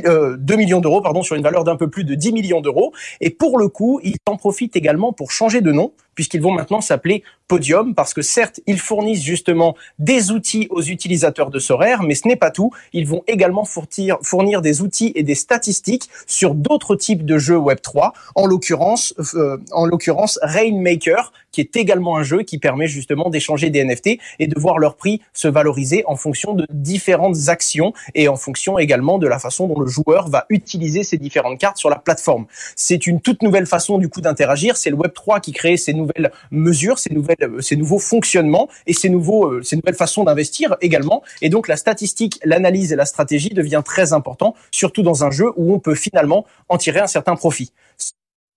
euh, 0.05 0.37
2 0.37 0.55
millions 0.55 0.79
d'euros 0.79 1.01
pardon 1.01 1.23
sur 1.23 1.35
une 1.35 1.43
valeur 1.43 1.65
d'un 1.65 1.75
peu 1.75 1.89
plus 1.89 2.05
de 2.05 2.15
10 2.15 2.31
millions 2.31 2.61
d'euros 2.61 2.93
et 3.19 3.29
pour 3.31 3.57
le 3.57 3.67
coup, 3.67 3.99
ils 4.01 4.15
en 4.27 4.37
profitent 4.37 4.77
également 4.77 5.11
pour 5.11 5.31
changer 5.31 5.59
de 5.59 5.73
nom 5.73 5.91
puisqu'ils 6.15 6.41
vont 6.41 6.51
maintenant 6.51 6.81
s'appeler 6.81 7.23
Podium, 7.47 7.93
parce 7.93 8.13
que 8.13 8.21
certes, 8.21 8.61
ils 8.67 8.79
fournissent 8.79 9.21
justement 9.21 9.75
des 9.99 10.31
outils 10.31 10.67
aux 10.69 10.81
utilisateurs 10.81 11.49
de 11.49 11.59
Sorare, 11.59 12.03
mais 12.03 12.15
ce 12.15 12.27
n'est 12.27 12.35
pas 12.35 12.51
tout. 12.51 12.71
Ils 12.93 13.05
vont 13.05 13.23
également 13.27 13.65
fournir, 13.65 14.61
des 14.61 14.81
outils 14.81 15.11
et 15.15 15.23
des 15.23 15.35
statistiques 15.35 16.09
sur 16.25 16.55
d'autres 16.55 16.95
types 16.95 17.25
de 17.25 17.37
jeux 17.37 17.57
Web3, 17.57 18.11
en 18.35 18.45
l'occurrence, 18.45 19.13
euh, 19.35 19.57
en 19.71 19.85
l'occurrence 19.85 20.39
Rainmaker, 20.41 21.31
qui 21.51 21.61
est 21.61 21.75
également 21.75 22.17
un 22.17 22.23
jeu 22.23 22.41
qui 22.41 22.57
permet 22.57 22.87
justement 22.87 23.29
d'échanger 23.29 23.69
des 23.69 23.83
NFT 23.85 24.19
et 24.39 24.47
de 24.47 24.59
voir 24.59 24.79
leur 24.79 24.95
prix 24.95 25.21
se 25.33 25.47
valoriser 25.47 26.03
en 26.07 26.15
fonction 26.15 26.53
de 26.53 26.65
différentes 26.71 27.47
actions 27.47 27.93
et 28.15 28.27
en 28.27 28.35
fonction 28.35 28.79
également 28.79 29.19
de 29.19 29.27
la 29.27 29.39
façon 29.39 29.67
dont 29.67 29.79
le 29.79 29.87
joueur 29.87 30.27
va 30.29 30.45
utiliser 30.49 31.03
ces 31.03 31.17
différentes 31.17 31.59
cartes 31.59 31.77
sur 31.77 31.89
la 31.89 31.97
plateforme. 31.97 32.45
C'est 32.75 33.05
une 33.05 33.21
toute 33.21 33.43
nouvelle 33.43 33.67
façon 33.67 33.97
du 33.99 34.09
coup 34.09 34.21
d'interagir. 34.21 34.75
C'est 34.75 34.89
le 34.89 34.97
Web3 34.97 35.41
qui 35.41 35.51
crée 35.51 35.77
ces 35.77 35.93
nouvelles 36.03 36.31
mesures, 36.51 36.97
euh, 37.41 37.61
ces 37.61 37.75
nouveaux 37.75 37.99
fonctionnements 37.99 38.69
et 38.87 38.93
ces 38.93 39.09
nouveaux, 39.09 39.45
euh, 39.45 39.61
ces 39.61 39.75
nouvelles 39.75 39.95
façons 39.95 40.23
d'investir 40.23 40.75
également. 40.81 41.23
Et 41.41 41.49
donc 41.49 41.67
la 41.67 41.77
statistique, 41.77 42.39
l'analyse 42.43 42.91
et 42.91 42.95
la 42.95 43.05
stratégie 43.05 43.49
devient 43.49 43.81
très 43.83 44.13
important, 44.13 44.55
surtout 44.71 45.03
dans 45.03 45.23
un 45.23 45.31
jeu 45.31 45.51
où 45.55 45.73
on 45.73 45.79
peut 45.79 45.95
finalement 45.95 46.45
en 46.69 46.77
tirer 46.77 46.99
un 46.99 47.07
certain 47.07 47.35
profit. 47.35 47.71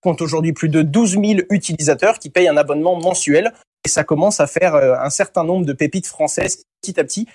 On 0.03 0.11
compte 0.11 0.23
aujourd'hui 0.23 0.53
plus 0.53 0.69
de 0.69 0.83
12 0.83 1.13
000 1.13 1.25
utilisateurs 1.51 2.19
qui 2.19 2.31
payent 2.31 2.49
un 2.49 2.57
abonnement 2.57 2.99
mensuel 3.01 3.53
et 3.85 3.89
ça 3.89 4.05
commence 4.05 4.41
à 4.41 4.47
faire 4.47 4.75
euh, 4.75 4.95
un 4.99 5.11
certain 5.11 5.45
nombre 5.45 5.65
de 5.65 5.73
pépites 5.73 6.07
françaises 6.07 6.65
petit 6.83 6.99
à 6.99 7.05
petit 7.05 7.29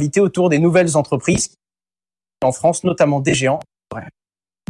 invité 0.00 0.20
autour 0.20 0.48
des 0.48 0.58
nouvelles 0.58 0.96
entreprises 0.96 1.54
en 2.42 2.52
France, 2.52 2.82
notamment 2.84 3.20
des 3.20 3.34
géants. 3.34 3.60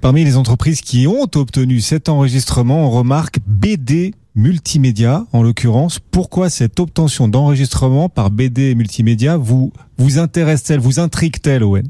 Parmi 0.02 0.24
les 0.24 0.36
entreprises 0.36 0.80
qui 0.80 1.06
ont 1.06 1.28
obtenu 1.36 1.80
cet 1.80 2.08
enregistrement, 2.08 2.88
on 2.88 2.90
remarque 2.90 3.38
BD 3.46 4.14
Multimédia, 4.34 5.26
en 5.32 5.44
l'occurrence. 5.44 6.00
Pourquoi 6.00 6.50
cette 6.50 6.80
obtention 6.80 7.28
d'enregistrement 7.28 8.08
par 8.08 8.30
BD 8.30 8.74
Multimédia 8.74 9.36
vous, 9.36 9.70
intéresse-t-elle, 10.16 10.80
vous 10.80 10.98
intrigue-t-elle, 10.98 11.62
Owen? 11.62 11.86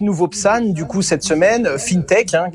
Nouveau 0.00 0.26
PSAN, 0.26 0.72
du 0.72 0.86
coup, 0.86 1.02
cette 1.02 1.22
semaine, 1.22 1.68
FinTech, 1.78 2.34
hein, 2.34 2.46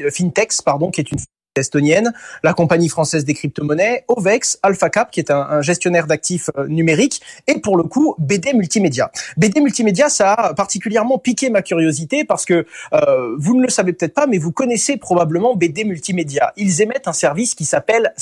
pardon, 0.65 0.91
qui 0.91 1.00
est 1.00 1.10
une 1.10 1.20
estonienne, 1.60 2.13
la 2.44 2.54
compagnie 2.54 2.89
française 2.89 3.25
des 3.25 3.34
crypto-monnaies, 3.34 4.06
Ovex, 4.08 4.60
AlphaCap, 4.63 5.12
qui 5.12 5.20
est 5.20 5.32
un, 5.32 5.62
gestionnaire 5.62 6.08
d'actifs 6.08 6.50
euh, 6.58 6.68
numériques, 6.68 7.22
et 7.48 7.60
pour 7.60 7.78
le 7.78 7.84
coup, 7.84 8.16
BD 8.18 8.54
Multimédia. 8.54 9.12
BD 9.38 9.62
Multimédia, 9.62 10.10
ça 10.10 10.34
a 10.34 10.54
particulièrement 10.54 11.18
piqué 11.18 11.50
ma 11.50 11.62
curiosité 11.62 12.24
parce 12.24 12.46
que 12.46 12.66
euh, 12.94 13.36
vous 13.38 13.56
ne 13.56 13.63
le 13.63 13.70
savez 13.70 13.94
peut-être 13.94 14.13
pas, 14.13 14.28
mais 14.28 14.38
vous 14.38 14.51
connaissez 14.51 14.98
probablement 14.98 15.56
BD 15.56 15.84
Multimédia. 15.84 16.54
Ils 16.58 16.82
émettent 16.82 17.08
un 17.08 17.13
service 17.13 17.56
qui 17.56 17.66
s'appelle 17.66 18.13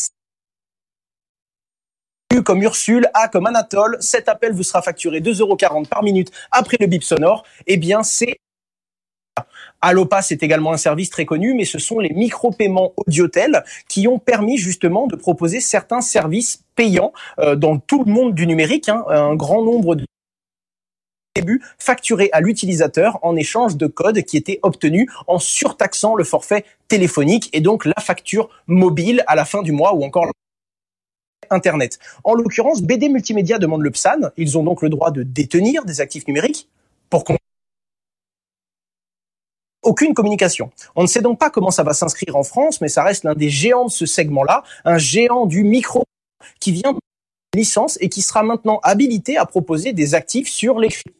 comme 2.43 2.61
Ursule, 2.61 3.07
A 3.13 3.27
comme 3.27 3.47
Anatole, 3.47 3.97
cet 3.99 4.29
appel 4.29 4.53
vous 4.53 4.63
sera 4.63 4.81
facturé 4.81 5.19
2,40 5.21 5.41
euros 5.41 5.57
par 5.89 6.03
minute 6.03 6.31
après 6.51 6.77
le 6.79 6.87
bip 6.87 7.03
sonore. 7.03 7.43
Eh 7.65 7.77
bien, 7.77 8.03
c'est 8.03 8.39
Allopa, 9.81 10.21
c'est 10.21 10.43
également 10.43 10.73
un 10.73 10.77
service 10.77 11.09
très 11.09 11.25
connu, 11.25 11.53
mais 11.53 11.65
ce 11.65 11.79
sont 11.79 11.99
les 11.99 12.09
micro-paiements 12.09 12.93
Audiotel 12.97 13.63
qui 13.87 14.07
ont 14.07 14.19
permis 14.19 14.57
justement 14.57 15.07
de 15.07 15.15
proposer 15.15 15.59
certains 15.59 16.01
services 16.01 16.63
payants 16.75 17.13
euh, 17.39 17.55
dans 17.55 17.77
tout 17.77 18.03
le 18.03 18.11
monde 18.11 18.33
du 18.33 18.47
numérique, 18.47 18.89
hein, 18.89 19.03
un 19.07 19.35
grand 19.35 19.63
nombre 19.63 19.95
de 19.95 20.05
début 21.35 21.61
facturés 21.77 22.29
à 22.31 22.41
l'utilisateur 22.41 23.19
en 23.21 23.35
échange 23.35 23.77
de 23.77 23.85
codes 23.85 24.23
qui 24.23 24.37
étaient 24.37 24.59
obtenus 24.63 25.07
en 25.27 25.37
surtaxant 25.37 26.15
le 26.15 26.23
forfait 26.23 26.65
téléphonique 26.87 27.49
et 27.53 27.61
donc 27.61 27.85
la 27.85 28.01
facture 28.01 28.49
mobile 28.65 29.23
à 29.27 29.35
la 29.35 29.45
fin 29.45 29.61
du 29.61 29.71
mois 29.71 29.93
ou 29.93 30.03
encore 30.03 30.31
Internet. 31.49 31.99
En 32.23 32.33
l'occurrence, 32.33 32.81
BD 32.81 33.07
Multimédia 33.07 33.57
demande 33.57 33.81
le 33.81 33.91
PSAN. 33.91 34.31
Ils 34.35 34.57
ont 34.57 34.63
donc 34.63 34.81
le 34.81 34.89
droit 34.89 35.11
de 35.11 35.23
détenir 35.23 35.85
des 35.85 36.01
actifs 36.01 36.27
numériques 36.27 36.67
pour 37.09 37.23
qu'on 37.23 37.37
aucune 39.87 40.13
communication. 40.13 40.69
On 40.95 41.01
ne 41.01 41.07
sait 41.07 41.21
donc 41.21 41.39
pas 41.39 41.49
comment 41.49 41.71
ça 41.71 41.83
va 41.83 41.93
s'inscrire 41.93 42.35
en 42.35 42.43
France, 42.43 42.81
mais 42.81 42.89
ça 42.89 43.03
reste 43.03 43.23
l'un 43.23 43.33
des 43.33 43.49
géants 43.49 43.85
de 43.85 43.91
ce 43.91 44.05
segment-là, 44.05 44.63
un 44.85 44.97
géant 44.97 45.45
du 45.45 45.63
micro 45.63 46.03
qui 46.59 46.71
vient 46.71 46.93
de 46.93 46.99
licence 47.55 47.97
et 48.01 48.09
qui 48.09 48.21
sera 48.21 48.43
maintenant 48.43 48.79
habilité 48.83 49.37
à 49.37 49.45
proposer 49.45 49.93
des 49.93 50.13
actifs 50.13 50.49
sur 50.49 50.79
les 50.79 50.89
cryptos 50.89 51.13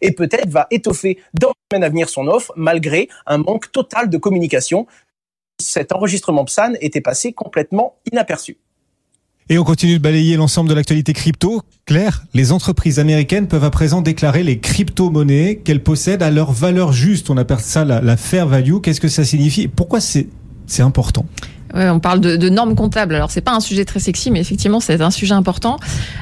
et 0.00 0.12
peut-être 0.12 0.48
va 0.48 0.66
étoffer 0.70 1.18
dans 1.34 1.48
les 1.48 1.76
semaines 1.76 1.84
à 1.84 1.88
venir 1.88 2.08
son 2.08 2.26
offre 2.26 2.52
malgré 2.56 3.08
un 3.26 3.38
manque 3.38 3.70
total 3.70 4.10
de 4.10 4.18
communication. 4.18 4.86
Cet 5.60 5.92
enregistrement 5.92 6.44
PSAN 6.44 6.74
était 6.80 7.00
passé 7.00 7.32
complètement 7.32 7.96
inaperçu. 8.10 8.58
Et 9.50 9.58
on 9.58 9.64
continue 9.64 9.94
de 9.94 10.02
balayer 10.02 10.36
l'ensemble 10.36 10.68
de 10.68 10.74
l'actualité 10.74 11.14
crypto. 11.14 11.62
Claire, 11.86 12.24
les 12.34 12.52
entreprises 12.52 12.98
américaines 12.98 13.48
peuvent 13.48 13.64
à 13.64 13.70
présent 13.70 14.02
déclarer 14.02 14.42
les 14.42 14.58
crypto-monnaies 14.58 15.62
qu'elles 15.64 15.82
possèdent 15.82 16.22
à 16.22 16.30
leur 16.30 16.52
valeur 16.52 16.92
juste. 16.92 17.30
On 17.30 17.36
appelle 17.38 17.60
ça 17.60 17.86
la, 17.86 18.16
fair 18.18 18.46
value. 18.46 18.80
Qu'est-ce 18.82 19.00
que 19.00 19.08
ça 19.08 19.24
signifie 19.24 19.66
Pourquoi 19.66 20.00
c'est 20.00 20.28
important? 20.80 21.24
On 21.72 21.98
parle 21.98 22.20
de, 22.20 22.36
de, 22.36 22.48
normes 22.50 22.74
comptables. 22.74 23.14
Alors 23.14 23.30
c'est 23.30 23.40
pas 23.40 23.54
un 23.54 23.60
sujet 23.60 23.86
très 23.86 24.00
sexy, 24.00 24.30
mais 24.30 24.40
effectivement 24.40 24.80
c'est 24.80 25.00
un 25.00 25.10
sujet 25.10 25.34
important. 25.34 25.78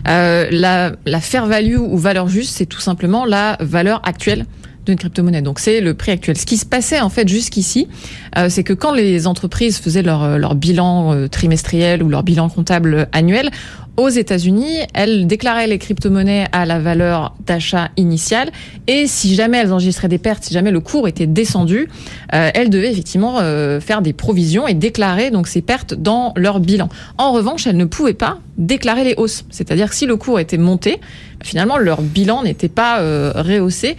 Euh, 0.07 0.47
la, 0.53 0.93
la 1.05 1.21
fair 1.21 1.47
value 1.47 1.79
ou 1.79 1.99
valeur 1.99 2.29
juste, 2.29 2.57
c'est 2.57 2.67
tout 2.67 2.81
simplement 2.81 3.25
la 3.25 3.57
valeur 3.61 4.01
actuelle 4.05 4.47
d'une 4.87 4.97
crypto-monnaie. 4.97 5.43
Donc 5.43 5.59
c'est 5.59 5.81
le 5.81 5.95
prix 5.95 6.12
actuel. 6.12 6.39
Ce 6.39 6.47
qui 6.47 6.57
se 6.57 6.65
passait 6.65 7.01
en 7.01 7.11
fait 7.11 7.29
jusqu'ici, 7.29 7.89
euh, 8.37 8.49
c'est 8.49 8.64
que 8.64 8.72
quand 8.72 8.92
les 8.92 9.27
entreprises 9.27 9.79
faisaient 9.79 10.03
leur, 10.03 10.38
leur 10.38 10.55
bilan 10.55 11.14
euh, 11.14 11.29
trimestriel 11.29 12.03
ou 12.03 12.09
leur 12.09 12.22
bilan 12.22 12.49
comptable 12.49 13.09
annuel, 13.12 13.51
aux 13.96 14.09
États-Unis, 14.09 14.81
elles 14.94 15.27
déclaraient 15.27 15.66
les 15.66 15.79
crypto-monnaies 15.79 16.46
à 16.53 16.66
la 16.66 16.79
valeur 16.79 17.35
d'achat 17.46 17.88
initiale 17.96 18.51
et 18.87 19.07
si 19.07 19.35
jamais 19.35 19.59
elles 19.59 19.72
enregistraient 19.72 20.09
des 20.09 20.18
pertes, 20.18 20.44
si 20.44 20.53
jamais 20.53 20.70
le 20.70 20.81
cours 20.81 21.09
était 21.09 21.27
descendu, 21.27 21.88
euh, 22.35 22.51
elles 22.55 22.70
devaient 22.70 22.90
effectivement 22.90 23.38
euh, 23.40 23.81
faire 23.81 24.03
des 24.03 24.12
provisions 24.12 24.68
et 24.68 24.75
déclarer 24.75 25.31
donc 25.31 25.46
ces 25.46 25.62
pertes 25.62 25.94
dans 25.94 26.33
leur 26.37 26.61
bilan. 26.61 26.88
En 27.18 27.33
revanche, 27.33 27.66
elles 27.66 27.77
ne 27.77 27.85
pouvaient 27.85 28.14
pas 28.14 28.38
déclarer 28.59 29.05
les 29.05 29.14
hausses, 29.16 29.44
c'est-à-dire 29.51 29.92
si 29.92 30.07
le 30.07 30.16
cours 30.16 30.40
était 30.40 30.59
monté, 30.59 31.01
finalement 31.42 31.77
leur 31.79 32.01
bilan 32.01 32.42
n'était 32.42 32.68
pas 32.68 33.01
euh, 33.01 33.33
rehaussé 33.35 33.96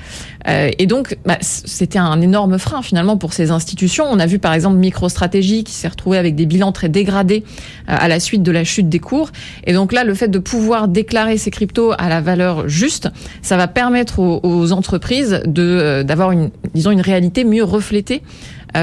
euh, 0.47 0.71
et 0.77 0.85
donc 0.85 1.17
bah, 1.25 1.37
c'était 1.41 1.99
un 1.99 2.21
énorme 2.21 2.57
frein 2.57 2.81
finalement 2.81 3.17
pour 3.17 3.33
ces 3.33 3.51
institutions. 3.51 4.05
Vu 4.27 4.39
par 4.39 4.53
exemple 4.53 4.77
MicroStratégie 4.77 5.63
qui 5.63 5.73
s'est 5.73 5.87
retrouvé 5.87 6.17
avec 6.17 6.35
des 6.35 6.45
bilans 6.45 6.71
très 6.71 6.89
dégradés 6.89 7.43
euh, 7.89 7.95
à 7.97 8.07
la 8.07 8.19
suite 8.19 8.43
de 8.43 8.51
la 8.51 8.63
chute 8.63 8.89
des 8.89 8.99
cours. 8.99 9.31
Et 9.65 9.73
donc 9.73 9.91
là 9.91 10.03
le 10.03 10.13
fait 10.13 10.27
de 10.27 10.39
pouvoir 10.39 10.87
déclarer 10.87 11.37
ces 11.37 11.51
cryptos 11.51 11.93
à 11.97 12.09
la 12.09 12.21
valeur 12.21 12.67
juste, 12.67 13.09
ça 13.41 13.57
va 13.57 13.67
permettre 13.67 14.19
aux, 14.19 14.71
entreprises 14.71 15.41
de 15.45 16.03
d'avoir 16.03 16.31
une 16.31 16.49
disons 16.73 16.91
une 16.91 17.01
réalité 17.01 17.43
mieux 17.43 17.63
reflétée 17.63 18.21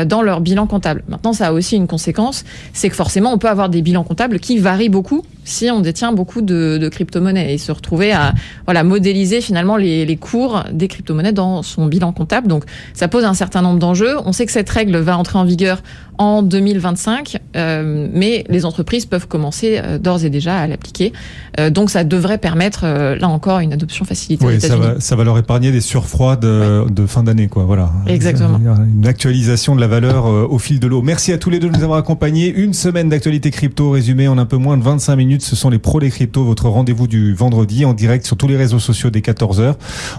dans 0.07 0.23
leur 0.23 0.41
bilan 0.41 0.67
comptable. 0.67 1.05
Maintenant, 1.09 1.33
ça 1.33 1.49
a 1.49 1.53
aussi 1.53 1.77
une 1.77 1.87
conséquence, 1.87 2.45
c'est 2.73 2.89
que 2.89 2.97
forcément, 2.97 3.33
on 3.33 3.39
peut 3.39 3.49
avoir 3.49 3.69
des 3.69 3.83
bilans 3.83 4.05
comptables 4.05 4.41
qui 4.41 4.59
varient 4.59 4.89
beaucoup 4.89 5.23
si 5.45 5.71
on 5.71 5.81
détient 5.81 6.13
beaucoup 6.13 6.41
de, 6.41 6.79
de 6.81 6.89
crypto-monnaies 6.89 7.55
et 7.55 7.59
se 7.59 7.71
retrouver 7.71 8.13
à 8.13 8.33
voilà 8.65 8.83
modéliser 8.83 9.41
finalement 9.41 9.77
les, 9.77 10.07
les 10.07 10.17
cours 10.17 10.65
des 10.73 10.89
crypto-monnaies 10.89 11.33
dans 11.33 11.63
son 11.63 11.87
bilan 11.87 12.13
comptable. 12.13 12.49
Donc, 12.49 12.65
ça 12.95 13.09
pose 13.09 13.25
un 13.25 13.35
certain 13.35 13.63
nombre 13.63 13.79
d'enjeux. 13.79 14.17
On 14.25 14.33
sait 14.33 14.47
que 14.47 14.53
cette 14.53 14.71
règle 14.71 14.97
va 14.97 15.17
entrer 15.19 15.39
en 15.39 15.45
vigueur 15.45 15.83
en 16.19 16.43
2025, 16.43 17.39
euh, 17.57 18.09
mais 18.13 18.45
les 18.49 18.65
entreprises 18.65 19.07
peuvent 19.07 19.27
commencer 19.27 19.81
euh, 19.83 19.99
d'ores 19.99 20.25
et 20.25 20.31
déjà 20.31 20.59
à 20.59 20.67
l'appliquer. 20.67 21.13
Euh, 21.59 21.71
donc, 21.71 21.91
ça 21.91 22.05
devrait 22.05 22.39
permettre, 22.39 22.87
là 22.87 23.29
encore, 23.29 23.59
une 23.59 23.73
adoption 23.73 24.05
facilitée. 24.05 24.45
Oui, 24.45 24.61
ça 24.61 24.77
va, 24.77 25.01
ça 25.01 25.17
va 25.17 25.25
leur 25.25 25.39
épargner 25.39 25.73
des 25.73 25.81
surfroids 25.81 26.37
de, 26.37 26.85
ouais. 26.85 26.91
de 26.91 27.07
fin 27.07 27.23
d'année, 27.23 27.49
quoi. 27.49 27.65
Voilà. 27.65 27.91
Exactement. 28.07 28.59
Une 28.59 29.07
actualisation 29.07 29.75
de 29.75 29.81
la 29.81 29.84
valeur 29.87 30.27
euh, 30.27 30.47
au 30.49 30.59
fil 30.59 30.81
de 30.81 30.87
l'eau. 30.87 31.03
Merci 31.03 31.33
à 31.33 31.39
tous 31.39 31.51
les 31.51 31.59
deux 31.59 31.69
de 31.69 31.77
nous 31.77 31.83
avoir 31.83 31.99
accompagnés. 31.99 32.49
Une 32.49 32.73
semaine 32.73 33.09
d'actualité 33.09 33.51
crypto 33.51 33.91
résumée 33.91 34.29
en 34.29 34.39
un 34.39 34.47
peu 34.47 34.57
moins 34.57 34.77
de 34.77 34.83
25 34.83 35.17
minutes. 35.17 35.43
Ce 35.43 35.57
sont 35.57 35.71
les 35.71 35.79
pros 35.79 36.01
des 36.01 36.11
cryptos, 36.11 36.45
votre 36.45 36.69
rendez-vous 36.69 37.07
du 37.07 37.35
vendredi 37.35 37.85
en 37.85 37.93
direct 37.93 38.27
sur 38.27 38.37
tous 38.37 38.49
les 38.49 38.57
réseaux 38.57 38.79
sociaux 38.79 39.11
dès 39.11 39.21
14h. 39.21 39.75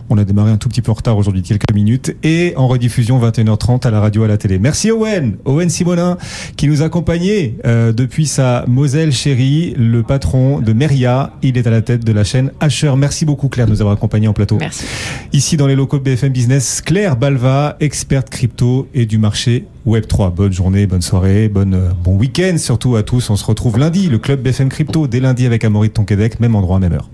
On 0.10 0.18
a 0.18 0.24
démarré 0.24 0.52
un 0.52 0.58
tout 0.58 0.70
petit 0.70 0.82
peu 0.82 0.92
en 0.92 0.96
retard 0.96 1.18
aujourd'hui, 1.18 1.42
quelques 1.42 1.74
minutes, 1.74 2.16
et 2.24 2.54
en 2.58 2.68
rediffusion 2.68 3.20
21h30 3.20 3.88
à 3.88 3.92
la 3.92 4.00
radio, 4.00 4.24
à 4.24 4.28
la 4.28 4.38
télé. 4.38 4.60
Merci 4.60 4.92
Owen, 4.92 5.38
Owen 5.46 5.70
Simonin, 5.70 6.18
qui 6.58 6.68
nous 6.68 6.82
accompagnait 6.82 7.56
euh, 7.66 7.94
depuis 7.94 8.28
sa 8.28 8.66
Moselle 8.68 9.12
chérie, 9.12 9.74
le 9.78 10.04
patron 10.04 10.60
de 10.60 10.74
Meria. 10.74 11.34
Il 11.42 11.58
est 11.58 11.68
à 11.68 11.72
la 11.72 11.82
tête 11.82 12.04
de 12.04 12.12
la 12.12 12.24
chaîne 12.24 12.52
Asher. 12.60 12.94
Merci 12.98 13.26
beaucoup 13.26 13.50
Claire 13.50 13.68
de 13.68 13.72
nous 13.72 13.82
avoir 13.82 13.96
accompagnés 13.96 14.28
en 14.28 14.34
plateau. 14.34 14.58
Merci. 14.60 14.86
Ici 15.34 15.58
dans 15.58 15.68
les 15.68 15.76
locaux 15.76 15.98
de 15.98 16.04
BFM 16.04 16.32
Business, 16.32 16.82
Claire 16.82 17.16
Balva, 17.16 17.78
experte 17.80 18.30
crypto 18.30 18.88
et 18.94 19.06
du 19.06 19.18
marché 19.18 19.45
Web3. 19.88 20.34
Bonne 20.34 20.54
journée, 20.54 20.88
bonne 20.88 21.02
soirée, 21.02 21.48
bonne, 21.48 21.74
euh, 21.74 21.90
bon 22.04 22.16
week-end 22.16 22.56
surtout 22.58 22.96
à 22.96 23.04
tous. 23.04 23.30
On 23.30 23.36
se 23.36 23.46
retrouve 23.46 23.78
lundi, 23.78 24.08
le 24.08 24.18
club 24.18 24.42
BFM 24.42 24.70
Crypto, 24.70 25.08
dès 25.08 25.20
lundi 25.20 25.46
avec 25.46 25.64
Amaury 25.64 25.90
de 25.90 25.94
Tonquédec, 25.94 26.40
même 26.40 26.56
endroit, 26.56 26.80
même 26.80 26.94
heure. 26.94 27.10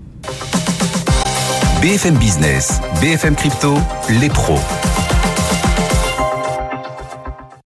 BFM 1.80 2.16
Business, 2.16 2.80
BFM 3.00 3.34
Crypto, 3.34 3.74
les 4.20 4.28
pros. 4.28 4.58